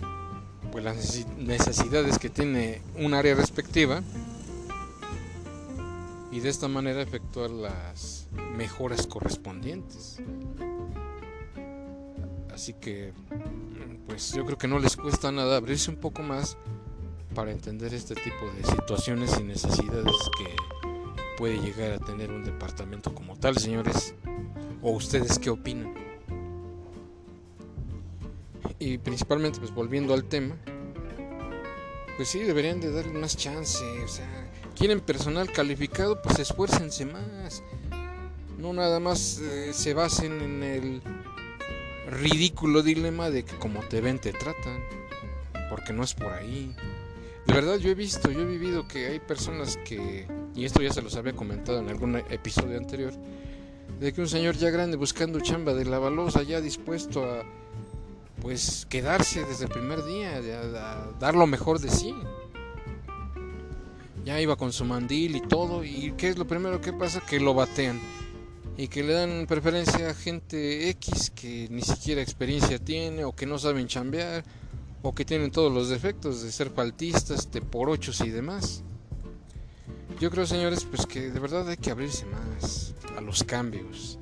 pues, 0.72 0.82
las 0.82 1.26
necesidades 1.37 2.18
que 2.18 2.30
tiene 2.30 2.80
un 2.96 3.12
área 3.12 3.34
respectiva 3.34 4.00
y 6.32 6.40
de 6.40 6.48
esta 6.48 6.68
manera 6.68 7.02
efectuar 7.02 7.50
las 7.50 8.28
mejoras 8.56 9.06
correspondientes. 9.06 10.22
Así 12.50 12.72
que 12.72 13.12
pues 14.14 14.33
yo 14.33 14.44
creo 14.44 14.57
que 14.57 14.68
no 14.68 14.79
les 14.79 14.96
cuesta 14.96 15.33
nada 15.33 15.57
abrirse 15.57 15.90
un 15.90 15.96
poco 15.96 16.22
más 16.22 16.57
para 17.35 17.50
entender 17.50 17.92
este 17.92 18.14
tipo 18.14 18.46
de 18.57 18.62
situaciones 18.62 19.37
y 19.40 19.42
necesidades 19.42 20.14
que 20.38 20.55
puede 21.37 21.59
llegar 21.59 21.90
a 21.90 21.98
tener 21.98 22.31
un 22.31 22.44
departamento 22.44 23.12
como 23.12 23.37
tal, 23.37 23.59
señores. 23.59 24.14
¿O 24.83 24.92
ustedes 24.92 25.37
qué 25.40 25.50
opinan? 25.50 25.92
Y 28.79 28.98
principalmente, 28.98 29.59
pues 29.59 29.74
volviendo 29.74 30.14
al 30.14 30.22
tema, 30.27 30.55
pues 32.16 32.29
sí, 32.29 32.38
deberían 32.38 32.81
de 32.81 32.92
darle 32.92 33.18
más 33.18 33.37
chance. 33.37 33.85
O 34.05 34.07
sea, 34.07 34.48
quieren 34.77 35.00
personal 35.00 35.50
calificado, 35.50 36.22
pues 36.22 36.38
esfuércense 36.38 37.05
más. 37.05 37.64
No 38.59 38.72
nada 38.72 39.00
más 39.00 39.40
eh, 39.40 39.72
se 39.72 39.92
basen 39.92 40.40
en 40.40 40.62
el 40.62 41.03
ridículo 42.10 42.82
dilema 42.82 43.30
de 43.30 43.44
que 43.44 43.56
como 43.56 43.80
te 43.80 44.00
ven 44.00 44.18
te 44.18 44.32
tratan. 44.32 44.82
Porque 45.70 45.92
no 45.92 46.02
es 46.04 46.14
por 46.14 46.32
ahí. 46.32 46.74
De 47.46 47.52
verdad 47.52 47.76
yo 47.76 47.90
he 47.90 47.94
visto, 47.94 48.30
yo 48.30 48.40
he 48.40 48.46
vivido 48.46 48.88
que 48.88 49.06
hay 49.06 49.20
personas 49.20 49.78
que, 49.84 50.26
y 50.54 50.64
esto 50.64 50.82
ya 50.82 50.92
se 50.92 51.02
los 51.02 51.16
había 51.16 51.34
comentado 51.34 51.78
en 51.78 51.88
algún 51.88 52.16
episodio 52.16 52.78
anterior, 52.78 53.12
de 54.00 54.12
que 54.12 54.20
un 54.20 54.28
señor 54.28 54.56
ya 54.56 54.70
grande 54.70 54.96
buscando 54.96 55.40
chamba 55.40 55.74
de 55.74 55.84
la 55.84 55.98
balosa, 55.98 56.42
ya 56.42 56.60
dispuesto 56.60 57.24
a 57.24 57.42
pues 58.40 58.86
quedarse 58.88 59.44
desde 59.44 59.64
el 59.64 59.70
primer 59.70 60.04
día, 60.04 60.36
a, 60.36 61.18
dar 61.18 61.34
lo 61.34 61.46
mejor 61.46 61.80
de 61.80 61.90
sí. 61.90 62.14
Ya 64.24 64.40
iba 64.40 64.56
con 64.56 64.72
su 64.72 64.86
mandil 64.86 65.36
y 65.36 65.40
todo, 65.42 65.84
y 65.84 66.14
¿qué 66.16 66.30
es 66.30 66.38
lo 66.38 66.46
primero 66.46 66.80
que 66.80 66.94
pasa? 66.94 67.20
Que 67.20 67.40
lo 67.40 67.52
batean 67.52 68.00
y 68.76 68.88
que 68.88 69.02
le 69.02 69.12
dan 69.12 69.46
preferencia 69.46 70.10
a 70.10 70.14
gente 70.14 70.88
X 70.90 71.30
que 71.34 71.68
ni 71.70 71.82
siquiera 71.82 72.22
experiencia 72.22 72.78
tiene 72.78 73.24
o 73.24 73.34
que 73.34 73.46
no 73.46 73.58
saben 73.58 73.87
chambear 73.87 74.44
o 75.02 75.14
que 75.14 75.24
tienen 75.24 75.50
todos 75.50 75.72
los 75.72 75.90
defectos 75.90 76.42
de 76.42 76.50
ser 76.50 76.70
faltistas, 76.70 77.50
de 77.52 77.60
por 77.60 77.90
ochos 77.90 78.20
y 78.22 78.30
demás. 78.30 78.82
Yo 80.18 80.30
creo, 80.30 80.46
señores, 80.46 80.84
pues 80.84 81.06
que 81.06 81.30
de 81.30 81.40
verdad 81.40 81.68
hay 81.68 81.76
que 81.76 81.90
abrirse 81.90 82.24
más 82.26 82.94
a 83.16 83.20
los 83.20 83.44
cambios. 83.44 84.18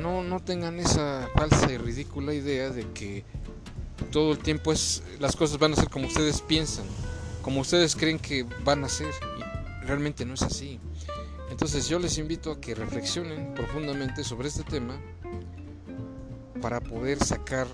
No, 0.00 0.22
no 0.22 0.40
tengan 0.40 0.78
esa 0.78 1.28
falsa 1.34 1.72
y 1.72 1.78
ridícula 1.78 2.34
idea 2.34 2.70
de 2.70 2.86
que 2.92 3.24
todo 4.12 4.32
el 4.32 4.38
tiempo 4.38 4.72
es 4.72 5.02
las 5.18 5.36
cosas 5.36 5.58
van 5.58 5.72
a 5.72 5.76
ser 5.76 5.88
como 5.88 6.06
ustedes 6.06 6.40
piensan, 6.42 6.84
como 7.42 7.60
ustedes 7.60 7.96
creen 7.96 8.18
que 8.18 8.44
van 8.64 8.84
a 8.84 8.88
ser 8.88 9.12
y 9.38 9.86
realmente 9.86 10.24
no 10.24 10.34
es 10.34 10.42
así. 10.42 10.78
Entonces 11.50 11.88
yo 11.88 11.98
les 11.98 12.16
invito 12.18 12.52
a 12.52 12.60
que 12.60 12.74
reflexionen 12.74 13.54
profundamente 13.54 14.24
sobre 14.24 14.48
este 14.48 14.62
tema 14.62 14.98
para 16.62 16.80
poder 16.80 17.22
sacar 17.22 17.66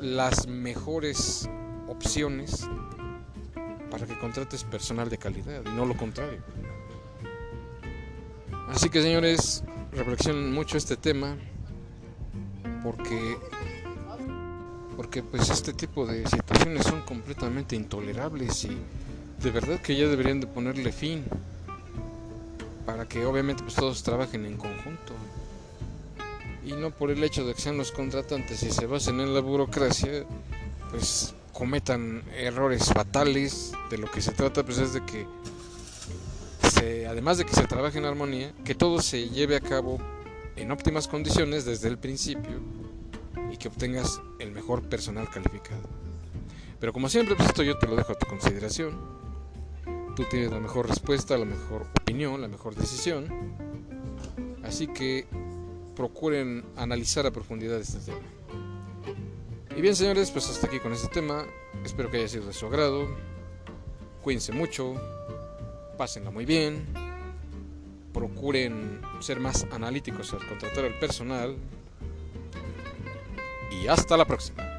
las 0.00 0.46
mejores 0.46 1.48
opciones 1.88 2.66
para 3.90 4.06
que 4.06 4.16
contrates 4.18 4.64
personal 4.64 5.10
de 5.10 5.18
calidad 5.18 5.62
y 5.66 5.70
no 5.70 5.84
lo 5.84 5.96
contrario. 5.96 6.40
Así 8.68 8.88
que 8.88 9.02
señores, 9.02 9.64
reflexionen 9.92 10.52
mucho 10.52 10.78
este 10.78 10.96
tema 10.96 11.36
porque 12.84 13.36
porque 14.96 15.22
pues 15.22 15.48
este 15.50 15.72
tipo 15.72 16.06
de 16.06 16.26
situaciones 16.28 16.84
son 16.84 17.02
completamente 17.02 17.74
intolerables 17.74 18.64
y 18.64 18.76
de 19.42 19.50
verdad 19.50 19.80
que 19.80 19.96
ya 19.96 20.06
deberían 20.06 20.40
de 20.40 20.46
ponerle 20.46 20.92
fin 20.92 21.24
para 22.90 23.06
que 23.06 23.24
obviamente 23.24 23.62
pues 23.62 23.76
todos 23.76 24.02
trabajen 24.02 24.44
en 24.44 24.56
conjunto 24.56 25.14
y 26.64 26.72
no 26.72 26.90
por 26.90 27.12
el 27.12 27.22
hecho 27.22 27.44
de 27.44 27.54
que 27.54 27.60
sean 27.60 27.76
los 27.76 27.92
contratantes 27.92 28.64
y 28.64 28.72
se 28.72 28.86
basen 28.86 29.20
en 29.20 29.32
la 29.32 29.40
burocracia, 29.40 30.24
pues 30.90 31.32
cometan 31.52 32.24
errores 32.36 32.86
fatales. 32.92 33.72
De 33.90 33.98
lo 33.98 34.10
que 34.10 34.20
se 34.20 34.32
trata 34.32 34.64
pues 34.64 34.78
es 34.78 34.92
de 34.92 35.04
que 35.04 35.24
además 37.08 37.38
de 37.38 37.44
que 37.44 37.54
se 37.54 37.66
trabaje 37.66 37.98
en 37.98 38.06
armonía, 38.06 38.52
que 38.64 38.74
todo 38.74 39.00
se 39.00 39.28
lleve 39.28 39.54
a 39.54 39.60
cabo 39.60 39.98
en 40.56 40.72
óptimas 40.72 41.06
condiciones 41.06 41.64
desde 41.64 41.86
el 41.88 41.96
principio 41.96 42.60
y 43.52 43.56
que 43.56 43.68
obtengas 43.68 44.20
el 44.40 44.50
mejor 44.50 44.82
personal 44.88 45.30
calificado. 45.30 45.88
Pero 46.80 46.92
como 46.92 47.08
siempre, 47.08 47.36
pues 47.36 47.48
esto 47.48 47.62
yo 47.62 47.78
te 47.78 47.86
lo 47.86 47.94
dejo 47.94 48.12
a 48.12 48.18
tu 48.18 48.26
consideración. 48.26 49.19
Tú 50.20 50.26
tienes 50.26 50.52
la 50.52 50.60
mejor 50.60 50.86
respuesta, 50.86 51.38
la 51.38 51.46
mejor 51.46 51.86
opinión, 51.98 52.42
la 52.42 52.48
mejor 52.48 52.74
decisión. 52.74 53.26
Así 54.62 54.86
que 54.86 55.26
procuren 55.96 56.62
analizar 56.76 57.24
a 57.24 57.30
profundidad 57.30 57.80
este 57.80 58.00
tema. 58.00 58.20
Y 59.74 59.80
bien 59.80 59.96
señores, 59.96 60.30
pues 60.30 60.46
hasta 60.50 60.66
aquí 60.66 60.78
con 60.78 60.92
este 60.92 61.08
tema. 61.08 61.46
Espero 61.86 62.10
que 62.10 62.18
haya 62.18 62.28
sido 62.28 62.44
de 62.44 62.52
su 62.52 62.66
agrado. 62.66 63.08
Cuídense 64.20 64.52
mucho. 64.52 64.92
Pásenla 65.96 66.30
muy 66.30 66.44
bien. 66.44 66.84
Procuren 68.12 69.00
ser 69.20 69.40
más 69.40 69.66
analíticos 69.72 70.34
al 70.34 70.46
contratar 70.46 70.84
al 70.84 70.98
personal. 70.98 71.56
Y 73.72 73.86
hasta 73.86 74.18
la 74.18 74.26
próxima. 74.26 74.69